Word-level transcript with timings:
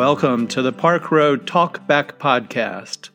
Welcome 0.00 0.46
to 0.48 0.62
the 0.62 0.72
Park 0.72 1.10
Road 1.10 1.46
Talkback 1.46 2.12
Podcast. 2.12 3.10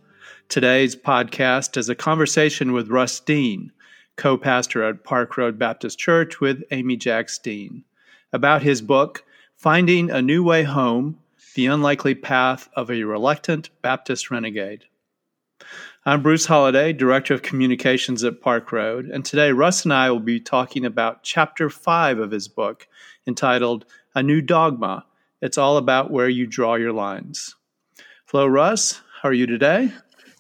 Today's 0.50 0.96
podcast 0.96 1.78
is 1.78 1.90
a 1.90 1.96
conversation 1.96 2.74
with 2.74 2.92
Russ 2.92 3.20
Dean, 3.20 3.72
co 4.18 4.38
pastor 4.38 4.84
at 4.84 5.04
Park 5.04 5.36
Road 5.36 5.58
Baptist 5.58 5.98
Church 5.98 6.40
with 6.40 6.62
Amy 6.70 6.96
Jacks 6.96 7.40
Dean, 7.40 7.84
about 8.32 8.62
his 8.62 8.84
book, 8.84 9.24
Finding 9.56 10.12
a 10.12 10.22
New 10.22 10.44
Way 10.44 10.62
Home 10.62 11.18
The 11.56 11.66
Unlikely 11.66 12.14
Path 12.14 12.70
of 12.76 12.92
a 12.92 13.04
Reluctant 13.04 13.72
Baptist 13.82 14.30
Renegade. 14.30 14.84
I'm 16.06 16.22
Bruce 16.22 16.46
Holliday, 16.46 16.94
Director 16.94 17.34
of 17.34 17.42
Communications 17.42 18.24
at 18.24 18.42
Park 18.42 18.72
Road, 18.72 19.06
and 19.06 19.26
today 19.26 19.52
Russ 19.52 19.86
and 19.86 19.94
I 19.94 20.12
will 20.12 20.20
be 20.20 20.40
talking 20.40 20.86
about 20.86 21.24
Chapter 21.24 21.72
5 21.72 22.20
of 22.20 22.30
his 22.30 22.48
book 22.48 22.88
entitled 23.26 23.86
A 24.14 24.22
New 24.22 24.40
Dogma 24.40 25.08
it's 25.46 25.60
all 25.60 25.78
about 25.78 26.10
where 26.10 26.28
you 26.28 26.48
draw 26.48 26.74
your 26.74 26.92
lines. 26.92 27.56
Hello, 28.32 28.48
Russ. 28.48 29.02
How 29.22 29.30
are 29.30 29.34
you 29.34 29.46
today? 29.46 29.92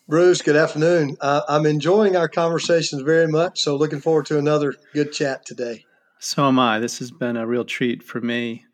Bruce, 0.08 0.41
good 0.41 0.55
afternoon. 0.55 1.16
Uh, 1.22 1.41
I'm 1.48 1.68
enjoying 1.68 2.16
our 2.16 2.28
conversations 2.28 3.04
very 3.04 3.28
much, 3.28 3.62
so 3.62 3.76
looking 3.76 4.02
forward 4.02 4.26
to 4.26 4.40
another 4.40 4.73
good 4.95 5.14
chat 5.14 5.45
today. 5.45 5.86
So 6.18 6.48
am 6.48 6.58
I. 6.58 6.80
This 6.80 6.98
has 6.98 7.12
been 7.12 7.38
a 7.38 7.45
real 7.45 7.66
treat 7.66 8.02
for 8.02 8.20
me. 8.20 8.66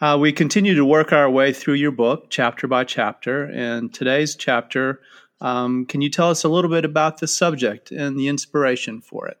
Uh, 0.00 0.16
we 0.18 0.32
continue 0.32 0.76
to 0.76 0.84
work 0.84 1.12
our 1.12 1.28
way 1.28 1.52
through 1.52 1.74
your 1.74 1.90
book, 1.90 2.26
chapter 2.30 2.68
by 2.68 2.84
chapter, 2.84 3.46
and 3.46 3.92
today's 3.92 4.36
chapter. 4.36 5.00
Um, 5.40 5.86
can 5.86 6.02
you 6.02 6.08
tell 6.08 6.30
us 6.30 6.44
a 6.44 6.48
little 6.48 6.70
bit 6.70 6.84
about 6.84 7.18
the 7.18 7.26
subject 7.26 7.90
and 7.90 8.16
the 8.16 8.28
inspiration 8.28 9.00
for 9.00 9.26
it? 9.26 9.39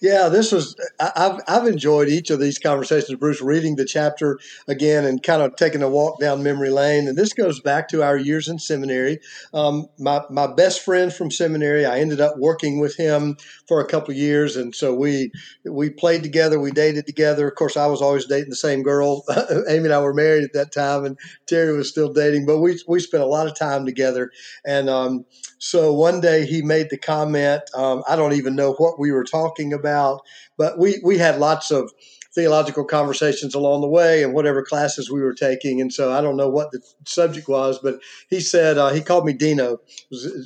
Yeah, 0.00 0.28
this 0.28 0.50
was 0.52 0.76
I've 0.98 1.40
I've 1.46 1.66
enjoyed 1.66 2.08
each 2.08 2.30
of 2.30 2.40
these 2.40 2.58
conversations, 2.58 3.18
Bruce, 3.18 3.42
reading 3.42 3.76
the 3.76 3.84
chapter 3.84 4.38
again 4.66 5.04
and 5.04 5.22
kind 5.22 5.42
of 5.42 5.56
taking 5.56 5.82
a 5.82 5.88
walk 5.90 6.20
down 6.20 6.42
memory 6.42 6.70
lane. 6.70 7.06
And 7.06 7.18
this 7.18 7.32
goes 7.34 7.60
back 7.60 7.88
to 7.88 8.02
our 8.02 8.16
years 8.16 8.48
in 8.48 8.58
seminary. 8.58 9.18
Um, 9.52 9.88
my 9.98 10.22
my 10.30 10.46
best 10.46 10.82
friend 10.82 11.12
from 11.12 11.30
seminary, 11.30 11.84
I 11.84 12.00
ended 12.00 12.20
up 12.20 12.38
working 12.38 12.80
with 12.80 12.96
him 12.96 13.36
for 13.68 13.80
a 13.80 13.86
couple 13.86 14.14
years, 14.14 14.56
and 14.56 14.74
so 14.74 14.94
we 14.94 15.32
we 15.64 15.90
played 15.90 16.22
together, 16.22 16.58
we 16.58 16.70
dated 16.70 17.06
together. 17.06 17.48
Of 17.48 17.56
course, 17.56 17.76
I 17.76 17.86
was 17.86 18.00
always 18.00 18.26
dating 18.26 18.50
the 18.50 18.56
same 18.56 18.82
girl. 18.82 19.24
Amy 19.68 19.84
and 19.84 19.92
I 19.92 20.00
were 20.00 20.14
married 20.14 20.44
at 20.44 20.52
that 20.54 20.72
time, 20.72 21.04
and 21.04 21.18
Terry 21.46 21.76
was 21.76 21.90
still 21.90 22.12
dating, 22.12 22.46
but 22.46 22.60
we 22.60 22.80
we 22.88 23.00
spent 23.00 23.22
a 23.22 23.26
lot 23.26 23.46
of 23.46 23.58
time 23.58 23.84
together. 23.84 24.30
And 24.64 24.88
um, 24.88 25.26
so 25.58 25.92
one 25.92 26.20
day 26.22 26.46
he 26.46 26.62
made 26.62 26.88
the 26.88 26.96
comment. 26.96 27.62
Um, 27.74 28.02
I 28.08 28.16
don't 28.16 28.32
even 28.32 28.56
know 28.56 28.72
what 28.74 28.98
we 28.98 29.12
were 29.12 29.24
talking 29.24 29.39
about 29.72 30.00
about. 30.00 30.22
But 30.56 30.78
we 30.78 31.00
we 31.02 31.18
had 31.18 31.38
lots 31.38 31.70
of 31.70 31.92
theological 32.32 32.84
conversations 32.84 33.56
along 33.56 33.80
the 33.80 33.88
way 33.88 34.22
and 34.22 34.32
whatever 34.32 34.62
classes 34.62 35.10
we 35.10 35.20
were 35.20 35.34
taking. 35.34 35.80
And 35.80 35.92
so 35.92 36.12
I 36.12 36.20
don't 36.20 36.36
know 36.36 36.48
what 36.48 36.70
the 36.70 36.80
subject 37.04 37.48
was, 37.48 37.80
but 37.82 37.98
he 38.28 38.38
said, 38.38 38.78
uh, 38.78 38.90
he 38.90 39.00
called 39.00 39.24
me 39.24 39.32
Dino, 39.32 39.78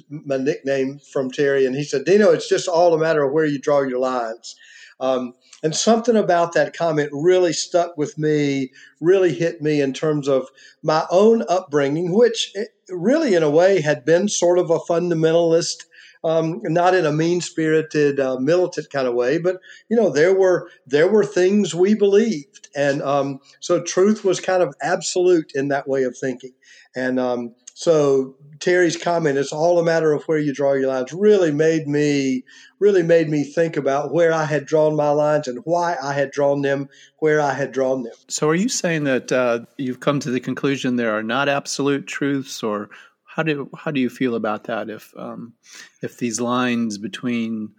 my 0.08 0.38
nickname 0.38 0.98
from 1.12 1.30
Terry. 1.30 1.66
And 1.66 1.76
he 1.76 1.84
said, 1.84 2.06
Dino, 2.06 2.30
it's 2.30 2.48
just 2.48 2.68
all 2.68 2.94
a 2.94 2.98
matter 2.98 3.22
of 3.22 3.34
where 3.34 3.44
you 3.44 3.58
draw 3.58 3.82
your 3.82 3.98
lines. 3.98 4.56
Um, 4.98 5.34
and 5.62 5.76
something 5.76 6.16
about 6.16 6.54
that 6.54 6.74
comment 6.74 7.10
really 7.12 7.52
stuck 7.52 7.98
with 7.98 8.16
me, 8.16 8.70
really 9.02 9.34
hit 9.34 9.60
me 9.60 9.82
in 9.82 9.92
terms 9.92 10.26
of 10.26 10.48
my 10.82 11.04
own 11.10 11.44
upbringing, 11.50 12.14
which 12.14 12.50
eh, 12.56 12.64
really, 12.88 13.34
in 13.34 13.42
a 13.42 13.50
way, 13.50 13.82
had 13.82 14.06
been 14.06 14.28
sort 14.28 14.58
of 14.58 14.70
a 14.70 14.78
fundamentalist 14.78 15.84
um, 16.24 16.60
not 16.64 16.94
in 16.94 17.04
a 17.04 17.12
mean 17.12 17.40
spirited, 17.40 18.18
uh, 18.18 18.38
militant 18.38 18.88
kind 18.90 19.06
of 19.06 19.14
way, 19.14 19.38
but 19.38 19.58
you 19.88 19.96
know 19.96 20.10
there 20.10 20.34
were 20.34 20.70
there 20.86 21.08
were 21.08 21.24
things 21.24 21.74
we 21.74 21.94
believed, 21.94 22.68
and 22.74 23.02
um, 23.02 23.40
so 23.60 23.82
truth 23.82 24.24
was 24.24 24.40
kind 24.40 24.62
of 24.62 24.74
absolute 24.80 25.52
in 25.54 25.68
that 25.68 25.86
way 25.86 26.04
of 26.04 26.16
thinking, 26.16 26.52
and 26.96 27.20
um, 27.20 27.54
so 27.74 28.36
Terry's 28.58 28.96
comment, 28.96 29.36
"It's 29.36 29.52
all 29.52 29.78
a 29.78 29.84
matter 29.84 30.12
of 30.12 30.24
where 30.24 30.38
you 30.38 30.54
draw 30.54 30.72
your 30.72 30.88
lines," 30.88 31.12
really 31.12 31.52
made 31.52 31.86
me 31.86 32.44
really 32.78 33.02
made 33.02 33.28
me 33.28 33.44
think 33.44 33.76
about 33.76 34.12
where 34.12 34.32
I 34.32 34.44
had 34.44 34.64
drawn 34.64 34.96
my 34.96 35.10
lines 35.10 35.46
and 35.46 35.60
why 35.64 35.96
I 36.02 36.14
had 36.14 36.30
drawn 36.30 36.62
them 36.62 36.88
where 37.18 37.40
I 37.40 37.52
had 37.52 37.72
drawn 37.72 38.02
them. 38.02 38.12
So, 38.28 38.48
are 38.48 38.54
you 38.54 38.68
saying 38.70 39.04
that 39.04 39.30
uh, 39.30 39.60
you've 39.76 40.00
come 40.00 40.20
to 40.20 40.30
the 40.30 40.40
conclusion 40.40 40.96
there 40.96 41.12
are 41.12 41.22
not 41.22 41.50
absolute 41.50 42.06
truths 42.06 42.62
or 42.62 42.88
how 43.34 43.42
do 43.42 43.68
how 43.76 43.90
do 43.90 43.98
you 43.98 44.08
feel 44.08 44.36
about 44.36 44.64
that? 44.64 44.88
If 44.88 45.12
um, 45.16 45.54
if 46.02 46.18
these 46.18 46.40
lines 46.40 46.98
between 46.98 47.74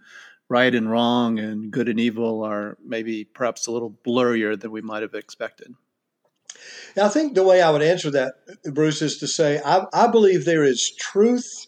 right 0.50 0.74
and 0.74 0.90
wrong 0.90 1.38
and 1.38 1.70
good 1.70 1.88
and 1.88 1.98
evil 1.98 2.44
are 2.44 2.76
maybe 2.84 3.24
perhaps 3.24 3.66
a 3.66 3.72
little 3.72 3.96
blurrier 4.06 4.60
than 4.60 4.70
we 4.70 4.82
might 4.82 5.02
have 5.02 5.14
expected. 5.14 5.74
I 7.00 7.08
think 7.08 7.34
the 7.34 7.42
way 7.42 7.62
I 7.62 7.70
would 7.70 7.82
answer 7.82 8.10
that, 8.10 8.34
Bruce, 8.64 9.00
is 9.00 9.16
to 9.18 9.26
say 9.26 9.60
I, 9.64 9.86
I 9.94 10.08
believe 10.08 10.44
there 10.44 10.62
is 10.62 10.94
truth, 10.94 11.66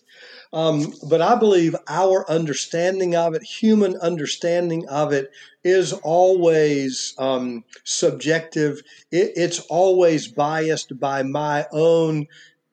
um, 0.52 0.92
but 1.08 1.22
I 1.22 1.36
believe 1.36 1.74
our 1.88 2.30
understanding 2.30 3.16
of 3.16 3.34
it, 3.34 3.42
human 3.42 3.96
understanding 3.96 4.86
of 4.88 5.14
it, 5.14 5.30
is 5.64 5.94
always 5.94 7.14
um, 7.16 7.64
subjective. 7.84 8.82
It, 9.10 9.32
it's 9.34 9.60
always 9.70 10.28
biased 10.28 11.00
by 11.00 11.22
my 11.22 11.66
own 11.72 12.26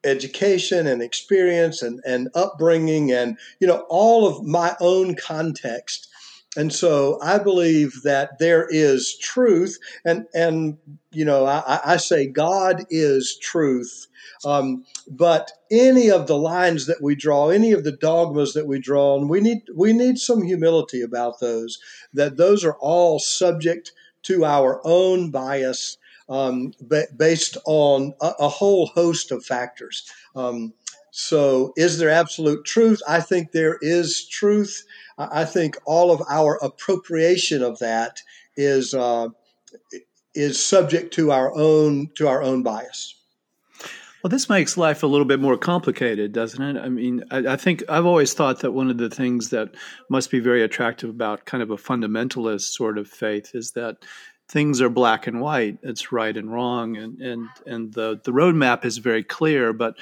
education 0.05 0.87
and 0.87 1.01
experience 1.01 1.81
and, 1.81 1.99
and 2.05 2.29
upbringing 2.35 3.11
and 3.11 3.37
you 3.59 3.67
know 3.67 3.85
all 3.89 4.27
of 4.27 4.45
my 4.45 4.75
own 4.79 5.15
context 5.15 6.07
and 6.55 6.73
so 6.73 7.19
I 7.21 7.37
believe 7.37 8.01
that 8.03 8.39
there 8.39 8.67
is 8.69 9.17
truth, 9.17 9.77
and 10.05 10.25
and 10.33 10.77
you 11.11 11.25
know 11.25 11.45
I, 11.45 11.79
I 11.85 11.97
say 11.97 12.27
God 12.27 12.85
is 12.89 13.37
truth, 13.37 14.07
um, 14.45 14.85
but 15.09 15.51
any 15.69 16.09
of 16.09 16.27
the 16.27 16.37
lines 16.37 16.85
that 16.85 17.01
we 17.01 17.15
draw, 17.15 17.49
any 17.49 17.73
of 17.73 17.83
the 17.83 17.91
dogmas 17.91 18.53
that 18.53 18.67
we 18.67 18.79
draw, 18.79 19.17
and 19.17 19.29
we 19.29 19.41
need 19.41 19.63
we 19.75 19.91
need 19.91 20.17
some 20.17 20.43
humility 20.43 21.01
about 21.01 21.39
those. 21.39 21.77
That 22.13 22.37
those 22.37 22.63
are 22.63 22.77
all 22.79 23.19
subject 23.19 23.91
to 24.23 24.45
our 24.45 24.81
own 24.85 25.31
bias 25.31 25.97
um, 26.29 26.73
based 27.17 27.57
on 27.65 28.13
a, 28.21 28.31
a, 28.39 28.49
whole 28.49 28.87
host 28.87 29.31
of 29.31 29.45
factors. 29.45 30.09
Um, 30.35 30.73
so, 31.11 31.71
is 31.77 31.97
there 31.97 32.09
absolute 32.09 32.65
truth? 32.65 33.01
I 33.07 33.21
think 33.21 33.51
there 33.51 33.77
is 33.81 34.27
truth. 34.27 34.83
I 35.17 35.45
think 35.45 35.77
all 35.85 36.11
of 36.11 36.21
our 36.29 36.57
appropriation 36.61 37.63
of 37.63 37.79
that 37.79 38.21
is 38.57 38.93
uh, 38.93 39.29
is 40.33 40.61
subject 40.61 41.13
to 41.13 41.31
our 41.31 41.55
own 41.55 42.09
to 42.15 42.27
our 42.27 42.43
own 42.43 42.63
bias. 42.63 43.15
Well, 44.25 44.29
this 44.31 44.49
makes 44.49 44.75
life 44.75 45.03
a 45.03 45.07
little 45.07 45.27
bit 45.27 45.39
more 45.39 45.55
complicated, 45.55 46.33
doesn't 46.33 46.59
it? 46.59 46.81
I 46.81 46.89
mean, 46.89 47.23
I, 47.29 47.53
I, 47.53 47.55
think 47.57 47.83
I've 47.87 48.07
always 48.07 48.33
thought 48.33 48.61
that 48.61 48.71
one 48.71 48.89
of 48.89 48.97
the 48.97 49.07
things 49.07 49.51
that 49.51 49.75
must 50.09 50.31
be 50.31 50.39
very 50.39 50.63
attractive 50.63 51.11
about 51.11 51.45
kind 51.45 51.61
of 51.61 51.69
a 51.69 51.75
fundamentalist 51.75 52.73
sort 52.73 52.97
of 52.97 53.07
faith 53.07 53.51
is 53.53 53.73
that 53.73 53.97
things 54.47 54.81
are 54.81 54.89
black 54.89 55.27
and 55.27 55.41
white. 55.41 55.79
It's 55.83 56.11
right 56.11 56.35
and 56.35 56.51
wrong, 56.51 56.97
and 56.97 57.21
and 57.21 57.49
and 57.65 57.93
the 57.93 58.19
the 58.23 58.31
roadmap 58.31 58.85
is 58.85 58.97
very 58.97 59.23
clear. 59.23 59.73
But 59.73 59.97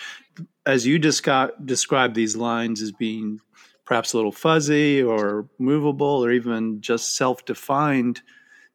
as 0.65 0.85
you 0.85 0.99
describe 0.99 2.13
these 2.13 2.35
lines 2.35 2.81
as 2.81 2.91
being 2.91 3.41
perhaps 3.85 4.13
a 4.13 4.17
little 4.17 4.31
fuzzy 4.31 5.01
or 5.01 5.47
movable 5.59 6.23
or 6.23 6.31
even 6.31 6.81
just 6.81 7.15
self 7.15 7.45
defined, 7.45 8.21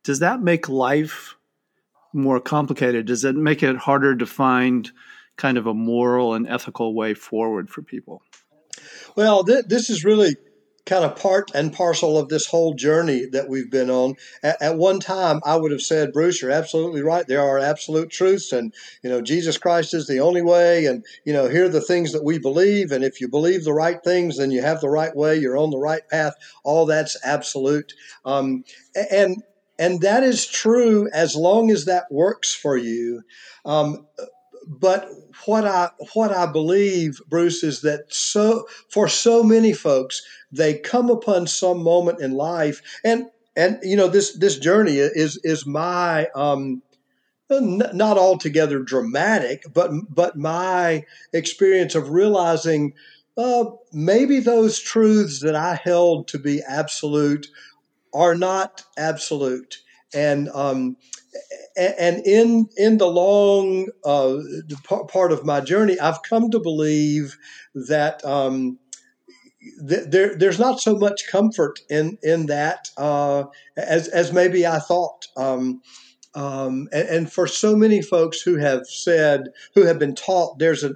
does 0.03 0.21
that 0.21 0.43
make 0.43 0.69
life 0.69 1.37
more 2.13 2.41
complicated? 2.41 3.07
Does 3.07 3.25
it 3.25 3.37
make 3.37 3.63
it 3.63 3.77
harder 3.77 4.17
to 4.17 4.27
find 4.27 4.91
kind 5.37 5.57
of 5.57 5.67
a 5.67 5.75
moral 5.75 6.35
and 6.35 6.49
ethical 6.49 6.95
way 6.95 7.15
forward 7.15 7.71
for 7.71 7.83
people? 7.83 8.23
Well, 9.17 9.45
th- 9.45 9.67
this 9.67 9.91
is 9.91 10.05
really 10.05 10.37
kind 10.89 11.05
of 11.05 11.15
part 11.17 11.51
and 11.55 11.73
parcel 11.73 12.17
of 12.17 12.29
this 12.29 12.47
whole 12.47 12.73
journey 12.73 13.27
that 13.27 13.49
we've 13.49 13.71
been 13.71 13.91
on. 13.91 14.15
At, 14.43 14.61
at, 14.63 14.79
one 14.79 15.01
time, 15.01 15.41
I 15.45 15.57
would 15.57 15.71
have 15.71 15.83
said, 15.83 16.15
Bruce, 16.15 16.41
you're 16.41 16.51
absolutely 16.51 17.03
right. 17.03 17.27
There 17.27 17.43
are 17.43 17.59
absolute 17.59 18.11
truths, 18.11 18.53
and 18.53 18.73
you 19.03 19.11
know, 19.11 19.21
Jesus 19.21 19.59
Christ 19.59 19.93
is 19.93 20.07
the 20.07 20.21
only 20.21 20.41
way, 20.43 20.87
and 20.87 21.05
you 21.25 21.33
know, 21.33 21.49
here 21.49 21.67
are 21.67 21.69
the 21.69 21.83
things 21.83 22.13
that 22.13 22.25
we 22.25 22.39
believe, 22.39 22.91
and 22.91 23.05
if 23.05 23.21
you 23.21 23.29
believe 23.29 23.65
the 23.65 23.75
right 23.75 24.03
things, 24.03 24.39
then 24.39 24.51
you 24.51 24.63
have 24.63 24.81
the 24.81 24.89
right 24.89 25.15
way. 25.15 25.37
You're 25.37 25.59
on 25.59 25.71
the 25.71 25.79
right 25.79 26.09
path. 26.09 26.35
All 26.65 26.87
that's 26.87 27.17
absolute, 27.23 27.93
um, 28.25 28.65
and 29.11 29.43
and 29.79 30.01
that 30.01 30.23
is 30.23 30.47
true 30.47 31.09
as 31.13 31.37
long 31.37 31.71
as 31.71 31.85
that 31.85 32.11
works 32.11 32.55
for 32.55 32.77
you. 32.77 33.23
Um, 33.65 34.07
but 34.69 35.11
what 35.47 35.67
I 35.67 35.91
what 36.15 36.31
I 36.31 36.47
believe, 36.47 37.21
Bruce, 37.29 37.63
is 37.63 37.81
that 37.83 38.13
so 38.13 38.67
for 38.89 39.09
so 39.09 39.43
many 39.43 39.73
folks, 39.73 40.23
they 40.53 40.75
come 40.79 41.11
upon 41.11 41.47
some 41.47 41.83
moment 41.83 42.21
in 42.21 42.33
life, 42.33 42.83
and 43.05 43.27
and 43.57 43.79
you 43.83 43.97
know 43.97 44.09
this 44.09 44.37
this 44.37 44.59
journey 44.59 44.97
is 44.99 45.39
is 45.43 45.67
my 45.67 46.29
um, 46.35 46.83
not 47.51 48.19
altogether 48.19 48.81
dramatic, 48.81 49.65
but 49.73 49.91
but 50.15 50.37
my 50.37 51.05
experience 51.33 51.95
of 51.95 52.11
realizing 52.11 52.93
uh, 53.39 53.65
maybe 53.93 54.41
those 54.41 54.79
truths 54.79 55.41
that 55.41 55.55
I 55.55 55.77
held 55.77 56.29
to 56.29 56.39
be 56.39 56.63
absolute 56.69 57.47
are 58.13 58.35
not 58.35 58.85
absolute 58.99 59.79
and 60.15 60.49
um, 60.51 60.97
and 61.77 62.27
in 62.27 62.69
in 62.77 62.99
the 62.99 63.07
long 63.07 63.89
uh, 64.05 64.39
part 65.09 65.33
of 65.33 65.45
my 65.45 65.61
journey, 65.61 65.99
I've 65.99 66.23
come 66.23 66.51
to 66.51 66.61
believe 66.61 67.37
that 67.75 68.25
um, 68.25 68.79
th- 69.89 70.09
there 70.09 70.37
there's 70.37 70.59
not 70.59 70.81
so 70.81 70.97
much 70.97 71.29
comfort 71.31 71.81
in 71.91 72.19
in 72.23 72.47
that 72.47 72.91
uh, 72.97 73.45
as 73.77 74.09
as 74.09 74.33
maybe 74.33 74.67
I 74.67 74.79
thought. 74.79 75.27
Um, 75.37 75.83
um, 76.35 76.89
and, 76.93 77.09
and, 77.09 77.33
for 77.33 77.47
so 77.47 77.75
many 77.75 78.03
folks 78.03 78.41
who 78.41 78.59
have 78.59 78.87
said, 78.87 79.49
who 79.75 79.85
have 79.85 79.99
been 79.99 80.15
taught, 80.15 80.59
there's 80.59 80.85
a, 80.85 80.93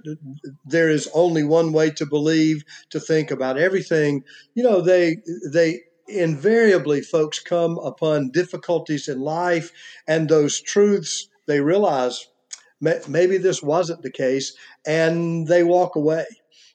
there 0.67 0.91
is 0.91 1.08
only 1.15 1.43
one 1.43 1.73
way 1.73 1.91
to 1.93 2.06
believe, 2.06 2.62
to 2.91 3.00
think 3.00 3.31
about 3.31 3.58
everything. 3.58 4.23
You 4.55 4.62
know, 4.62 4.82
they, 4.82 5.17
they 5.50 5.81
invariably, 6.12 7.00
folks 7.00 7.38
come 7.38 7.79
upon 7.79 8.31
difficulties 8.31 9.09
in 9.09 9.20
life, 9.20 9.70
and 10.06 10.29
those 10.29 10.61
truths 10.61 11.29
they 11.47 11.61
realize 11.61 12.26
maybe 12.81 13.38
this 13.38 13.62
wasn't 13.62 14.03
the 14.03 14.11
case, 14.11 14.55
and 14.87 15.47
they 15.47 15.62
walk 15.62 15.97
away. 15.97 16.26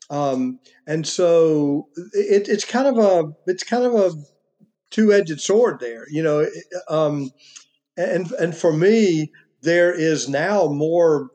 Um, 0.10 0.60
and 0.86 1.06
so 1.06 1.88
it, 2.13 2.48
it's 2.48 2.66
kind 2.66 2.88
of 2.88 2.98
a, 2.98 3.34
it's 3.45 3.63
kind 3.63 3.84
of 3.84 3.94
a 3.94 4.12
two-edged 4.89 5.42
sword 5.42 5.80
there. 5.80 6.06
You 6.10 6.24
know. 6.24 6.48
Um, 6.90 7.31
and 7.98 8.31
and 8.33 8.56
for 8.56 8.72
me 8.72 9.31
there 9.62 9.92
is 9.92 10.30
now 10.30 10.68
more 10.68 11.31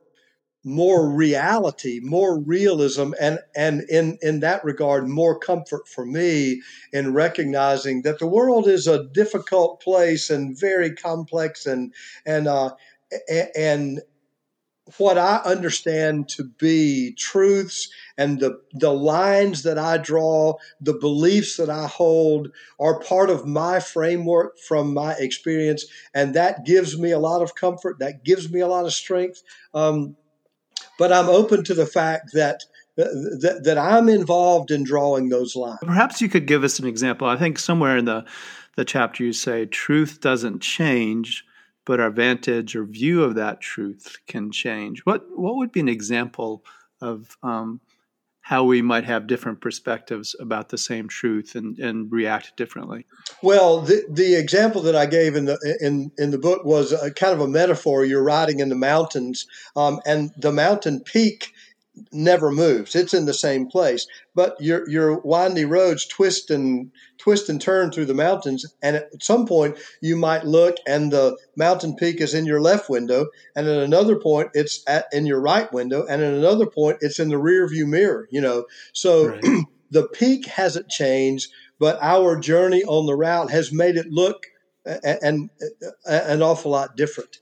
more 0.65 1.11
reality 1.11 2.01
more 2.03 2.39
realism 2.39 3.11
and 3.21 3.39
and 3.57 3.83
in 3.89 4.17
in 4.23 4.41
that 4.41 4.65
regard 4.65 5.09
more 5.09 5.39
comfort 5.39 5.89
for 5.89 6.07
me 6.07 6.63
in 6.93 7.13
recognizing 7.13 8.03
that 8.03 8.19
the 8.19 8.27
world 8.27 8.69
is 8.69 8.87
a 8.87 9.05
difficult 9.09 9.81
place 9.81 10.31
and 10.31 10.59
very 10.59 10.95
complex 10.95 11.67
and 11.67 11.93
and 12.25 12.47
uh 12.47 12.71
and 13.57 14.01
what 14.99 15.17
I 15.17 15.37
understand 15.45 16.29
to 16.31 16.45
be 16.45 17.15
truths 17.15 17.89
and 18.19 18.41
the, 18.41 18.61
the 18.73 18.93
lines 18.93 19.63
that 19.63 19.79
I 19.79 19.97
draw, 19.97 20.55
the 20.81 20.95
beliefs 20.95 21.57
that 21.57 21.71
I 21.71 21.87
hold 21.87 22.49
are 22.81 23.01
part 23.01 23.31
of 23.31 23.47
my 23.47 23.81
framework 23.81 24.59
from 24.59 24.93
my 24.93 25.15
experience. 25.15 25.87
And 26.15 26.35
that 26.35 26.65
gives 26.65 26.99
me 26.99 27.13
a 27.13 27.19
lot 27.19 27.43
of 27.43 27.55
comfort. 27.55 28.01
That 28.01 28.25
gives 28.25 28.51
me 28.51 28.61
a 28.61 28.69
lot 28.69 28.85
of 28.85 28.93
strength. 28.93 29.43
Um, 29.73 30.17
but 30.99 31.13
I'm 31.13 31.29
open 31.29 31.65
to 31.65 31.75
the 31.75 31.87
fact 31.87 32.33
that 32.33 32.65
that, 32.97 33.63
that 33.65 33.79
I'm 33.79 34.09
involved 34.09 34.71
in 34.71 34.85
drawing 34.85 35.31
those 35.31 35.57
lines. 35.57 35.79
Perhaps 35.83 36.21
you 36.21 36.29
could 36.29 36.47
give 36.47 36.63
us 36.63 36.79
an 36.79 36.87
example. 36.87 37.27
I 37.27 37.37
think 37.37 37.59
somewhere 37.59 37.97
in 37.97 38.05
the 38.05 38.25
the 38.77 38.85
chapter 38.85 39.23
you 39.23 39.33
say 39.33 39.67
truth 39.67 40.21
doesn't 40.21 40.61
change, 40.61 41.45
but 41.85 42.01
our 42.01 42.11
vantage 42.11 42.75
or 42.75 42.85
view 42.85 43.23
of 43.23 43.35
that 43.35 43.61
truth 43.61 44.17
can 44.27 44.51
change. 44.51 45.01
What 45.05 45.25
what 45.39 45.57
would 45.57 45.73
be 45.73 45.81
an 45.81 45.89
example 45.89 46.65
of 47.01 47.37
um, 47.43 47.81
how 48.53 48.63
we 48.63 48.83
might 48.83 49.05
have 49.05 49.27
different 49.27 49.63
perspectives 49.63 50.37
about 50.39 50.69
the 50.69 50.77
same 50.77 51.09
truth 51.09 51.55
and, 51.55 51.79
and 51.79 52.13
react 52.13 52.55
differently? 52.55 53.07
Well, 53.43 53.81
the, 53.81 54.05
the 54.11 54.35
example 54.35 54.83
that 54.83 54.95
I 54.95 55.07
gave 55.07 55.37
in 55.37 55.47
the 55.47 55.57
in 55.81 56.13
in 56.19 56.33
the 56.33 56.39
book 56.39 56.63
was 56.63 56.93
kind 57.17 57.33
of 57.33 57.41
a 57.41 57.49
metaphor. 57.49 58.05
You're 58.05 58.23
riding 58.23 58.61
in 58.61 58.69
the 58.69 58.75
mountains, 58.75 59.47
um, 59.75 60.01
and 60.05 60.33
the 60.37 60.53
mountain 60.53 61.01
peak 61.01 61.55
never 62.11 62.51
moves. 62.51 62.95
It's 62.95 63.15
in 63.15 63.27
the 63.27 63.35
same 63.35 63.67
place. 63.67 64.07
But 64.35 64.57
your 64.61 64.89
your 64.89 65.21
windy 65.21 65.65
roads 65.65 66.07
twist 66.07 66.51
and 66.51 66.91
twist 67.19 67.49
and 67.49 67.61
turn 67.61 67.91
through 67.91 68.07
the 68.07 68.15
mountains, 68.15 68.65
and 68.83 68.97
at 68.97 69.23
some 69.23 69.47
point 69.47 69.79
you 70.01 70.17
might 70.17 70.45
look 70.45 70.77
and 70.87 71.13
the 71.13 71.37
mountain 71.57 71.95
peak 71.97 72.21
is 72.21 72.35
in 72.35 72.47
your 72.47 72.61
left 72.61 72.89
window, 72.89 73.27
and 73.55 73.67
at 73.67 73.83
another 73.83 74.17
point 74.17 74.51
it's 74.55 74.83
at 74.87 75.07
in 75.13 75.27
your 75.27 75.41
right 75.41 75.73
window, 75.73 76.07
and 76.07 76.23
at 76.23 76.35
another 76.35 76.67
point 76.67 76.99
it's 77.01 77.19
in 77.19 77.29
the 77.29 77.39
rear 77.39 77.67
view 77.69 77.87
mirror. 77.87 78.29
You 78.31 78.41
know, 78.41 78.65
so 78.93 79.29
right. 79.29 79.43
the 79.91 80.09
peak 80.09 80.47
hasn't 80.47 80.89
changed, 80.89 81.51
but 81.79 81.99
our 82.01 82.39
journey 82.39 82.83
on 82.85 83.07
the 83.07 83.15
route 83.15 83.51
has 83.51 83.73
made 83.73 83.97
it 83.97 84.11
look 84.11 84.47
and, 84.85 85.19
and 85.23 85.51
an 86.07 86.43
awful 86.43 86.71
lot 86.71 86.97
different. 86.97 87.39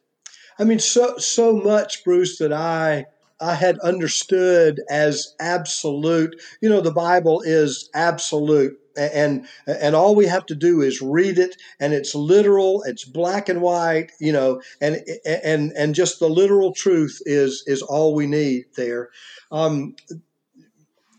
I 0.59 0.65
mean, 0.65 0.79
so 0.79 1.17
so 1.19 1.55
much, 1.57 2.05
Bruce, 2.05 2.39
that 2.39 2.53
I 2.53 3.07
I 3.41 3.55
had 3.55 3.79
understood 3.81 4.81
as 4.91 5.35
absolute. 5.41 6.41
You 6.61 6.69
know, 6.69 6.81
the 6.81 6.93
Bible 6.93 7.41
is 7.41 7.89
absolute. 7.95 8.77
And 8.97 9.47
and 9.67 9.95
all 9.95 10.15
we 10.17 10.27
have 10.27 10.45
to 10.47 10.55
do 10.55 10.83
is 10.83 11.01
read 11.01 11.39
it, 11.39 11.57
and 11.79 11.95
it's 11.95 12.15
literal. 12.15 12.83
It's 12.83 13.05
black 13.05 13.49
and 13.49 13.63
white, 13.63 14.11
you 14.21 14.33
know, 14.33 14.61
and 14.81 15.01
and 15.25 15.73
and 15.77 15.95
just 15.95 16.19
the 16.19 16.29
literal 16.29 16.75
truth 16.75 17.23
is 17.25 17.63
is 17.67 17.83
all 17.83 18.15
we 18.15 18.27
need 18.27 18.65
there. 18.77 19.11
Um, 19.53 19.95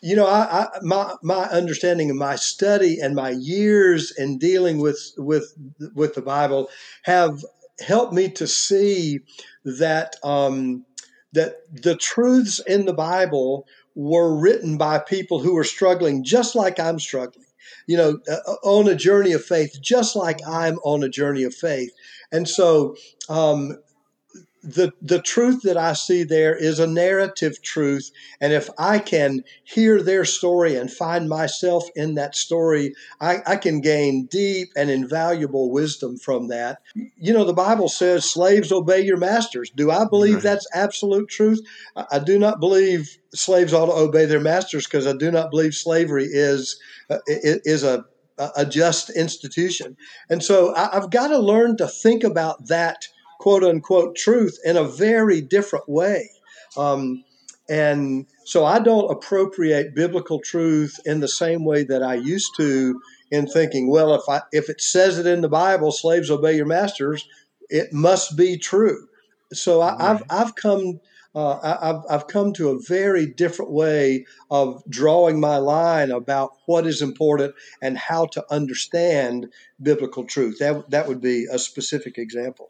you 0.01 0.15
know, 0.15 0.25
I, 0.25 0.63
I, 0.63 0.67
my 0.81 1.15
my 1.23 1.43
understanding 1.45 2.09
of 2.09 2.17
my 2.17 2.35
study 2.35 2.99
and 2.99 3.15
my 3.15 3.29
years 3.29 4.11
in 4.17 4.37
dealing 4.37 4.79
with 4.79 4.99
with 5.17 5.53
with 5.95 6.15
the 6.15 6.21
Bible 6.21 6.69
have 7.03 7.43
helped 7.79 8.13
me 8.13 8.29
to 8.29 8.47
see 8.47 9.19
that 9.63 10.15
um, 10.23 10.85
that 11.33 11.55
the 11.71 11.95
truths 11.95 12.59
in 12.67 12.85
the 12.85 12.93
Bible 12.93 13.65
were 13.95 14.35
written 14.35 14.77
by 14.77 14.99
people 14.99 15.39
who 15.39 15.53
were 15.53 15.63
struggling 15.63 16.23
just 16.23 16.55
like 16.55 16.79
I'm 16.79 16.99
struggling, 16.99 17.45
you 17.87 17.97
know, 17.97 18.19
uh, 18.29 18.53
on 18.63 18.87
a 18.87 18.95
journey 18.95 19.33
of 19.33 19.43
faith, 19.43 19.77
just 19.81 20.15
like 20.15 20.39
I'm 20.47 20.77
on 20.83 21.03
a 21.03 21.09
journey 21.09 21.43
of 21.43 21.53
faith. 21.53 21.91
And 22.31 22.47
so, 22.47 22.95
um, 23.29 23.77
the 24.63 24.91
the 25.01 25.21
truth 25.21 25.63
that 25.63 25.77
I 25.77 25.93
see 25.93 26.23
there 26.23 26.55
is 26.55 26.79
a 26.79 26.85
narrative 26.85 27.61
truth, 27.63 28.11
and 28.39 28.53
if 28.53 28.69
I 28.77 28.99
can 28.99 29.43
hear 29.63 30.01
their 30.01 30.23
story 30.23 30.75
and 30.75 30.91
find 30.91 31.27
myself 31.27 31.85
in 31.95 32.13
that 32.15 32.35
story, 32.35 32.93
I, 33.19 33.39
I, 33.47 33.55
can 33.55 33.81
gain 33.81 34.27
deep 34.27 34.69
and 34.75 34.91
invaluable 34.91 35.71
wisdom 35.71 36.17
from 36.17 36.49
that. 36.49 36.79
You 36.93 37.33
know, 37.33 37.43
the 37.43 37.53
Bible 37.53 37.89
says, 37.89 38.29
"Slaves 38.29 38.71
obey 38.71 39.01
your 39.01 39.17
masters." 39.17 39.71
Do 39.71 39.89
I 39.89 40.05
believe 40.05 40.35
right. 40.35 40.43
that's 40.43 40.67
absolute 40.75 41.29
truth? 41.29 41.59
I, 41.95 42.05
I, 42.11 42.19
do 42.19 42.37
not 42.37 42.59
believe 42.59 43.17
slaves 43.33 43.73
ought 43.73 43.87
to 43.87 43.93
obey 43.93 44.25
their 44.25 44.39
masters 44.39 44.85
because 44.85 45.07
I 45.07 45.13
do 45.13 45.31
not 45.31 45.49
believe 45.49 45.73
slavery 45.73 46.27
is 46.29 46.79
uh, 47.09 47.17
is 47.27 47.83
a 47.83 48.05
a 48.55 48.65
just 48.65 49.09
institution, 49.09 49.97
and 50.29 50.43
so 50.43 50.75
I, 50.75 50.97
I've 50.97 51.09
got 51.09 51.29
to 51.29 51.39
learn 51.39 51.77
to 51.77 51.87
think 51.87 52.23
about 52.23 52.67
that 52.67 53.07
quote 53.41 53.63
unquote 53.63 54.15
truth 54.15 54.59
in 54.63 54.77
a 54.77 54.83
very 54.83 55.41
different 55.41 55.89
way. 55.89 56.29
Um, 56.77 57.23
and 57.67 58.27
so 58.45 58.65
I 58.65 58.79
don't 58.79 59.11
appropriate 59.11 59.95
biblical 59.95 60.39
truth 60.39 60.99
in 61.05 61.21
the 61.21 61.27
same 61.27 61.65
way 61.65 61.83
that 61.83 62.03
I 62.03 62.15
used 62.15 62.51
to 62.57 63.01
in 63.31 63.47
thinking, 63.47 63.89
well, 63.89 64.13
if 64.13 64.21
I 64.29 64.41
if 64.51 64.69
it 64.69 64.79
says 64.79 65.17
it 65.17 65.25
in 65.25 65.41
the 65.41 65.49
Bible, 65.49 65.91
slaves 65.91 66.29
obey 66.29 66.55
your 66.55 66.67
masters, 66.67 67.27
it 67.69 67.91
must 67.91 68.37
be 68.37 68.57
true. 68.57 69.07
So 69.53 69.81
I, 69.81 69.95
have 69.99 70.23
I've 70.29 70.55
come 70.55 70.99
uh, 71.33 71.57
I've 71.81 72.03
I've 72.09 72.27
come 72.27 72.53
to 72.53 72.69
a 72.69 72.79
very 72.79 73.25
different 73.25 73.71
way 73.71 74.25
of 74.51 74.83
drawing 74.87 75.39
my 75.39 75.57
line 75.57 76.11
about 76.11 76.51
what 76.67 76.85
is 76.85 77.01
important 77.01 77.55
and 77.81 77.97
how 77.97 78.25
to 78.27 78.45
understand 78.51 79.47
biblical 79.81 80.25
truth. 80.25 80.59
That 80.59 80.91
that 80.91 81.07
would 81.07 81.21
be 81.21 81.47
a 81.51 81.57
specific 81.57 82.19
example. 82.19 82.69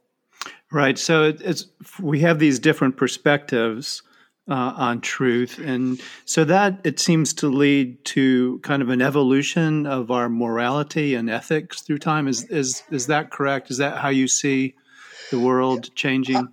Right. 0.71 0.97
So 0.97 1.33
it's 1.39 1.65
we 1.99 2.21
have 2.21 2.39
these 2.39 2.59
different 2.59 2.95
perspectives 2.97 4.03
uh, 4.49 4.73
on 4.75 5.01
truth, 5.01 5.59
and 5.59 6.01
so 6.25 6.43
that 6.45 6.79
it 6.83 6.99
seems 6.99 7.33
to 7.35 7.47
lead 7.47 8.03
to 8.05 8.59
kind 8.59 8.81
of 8.81 8.89
an 8.89 9.01
evolution 9.01 9.85
of 9.85 10.11
our 10.11 10.29
morality 10.29 11.15
and 11.15 11.29
ethics 11.29 11.81
through 11.81 11.99
time. 11.99 12.27
Is 12.27 12.45
is 12.45 12.83
is 12.89 13.07
that 13.07 13.31
correct? 13.31 13.69
Is 13.69 13.77
that 13.77 13.97
how 13.97 14.09
you 14.09 14.27
see 14.27 14.75
the 15.29 15.39
world 15.39 15.93
changing? 15.95 16.47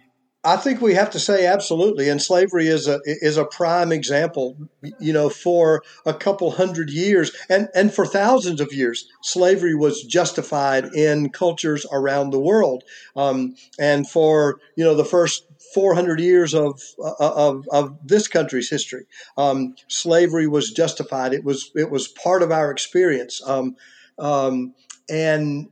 I 0.48 0.56
think 0.56 0.80
we 0.80 0.94
have 0.94 1.10
to 1.10 1.18
say 1.18 1.46
absolutely, 1.46 2.08
and 2.08 2.22
slavery 2.22 2.68
is 2.68 2.88
a 2.88 3.00
is 3.04 3.36
a 3.36 3.44
prime 3.44 3.92
example. 3.92 4.56
You 4.98 5.12
know, 5.12 5.28
for 5.28 5.82
a 6.06 6.14
couple 6.14 6.50
hundred 6.50 6.88
years, 6.88 7.32
and 7.50 7.68
and 7.74 7.92
for 7.92 8.06
thousands 8.06 8.58
of 8.62 8.72
years, 8.72 9.06
slavery 9.22 9.74
was 9.74 10.02
justified 10.04 10.86
in 10.94 11.28
cultures 11.28 11.84
around 11.92 12.30
the 12.30 12.40
world. 12.40 12.84
Um, 13.14 13.56
and 13.78 14.08
for 14.08 14.58
you 14.74 14.84
know 14.84 14.94
the 14.94 15.04
first 15.04 15.44
400 15.74 16.18
years 16.18 16.54
of 16.54 16.80
of, 17.20 17.66
of 17.70 17.98
this 18.02 18.26
country's 18.26 18.70
history, 18.70 19.04
um, 19.36 19.74
slavery 19.88 20.46
was 20.46 20.70
justified. 20.70 21.34
It 21.34 21.44
was 21.44 21.70
it 21.74 21.90
was 21.90 22.08
part 22.08 22.42
of 22.42 22.50
our 22.50 22.70
experience. 22.70 23.42
Um, 23.46 23.76
um 24.18 24.74
and 25.10 25.68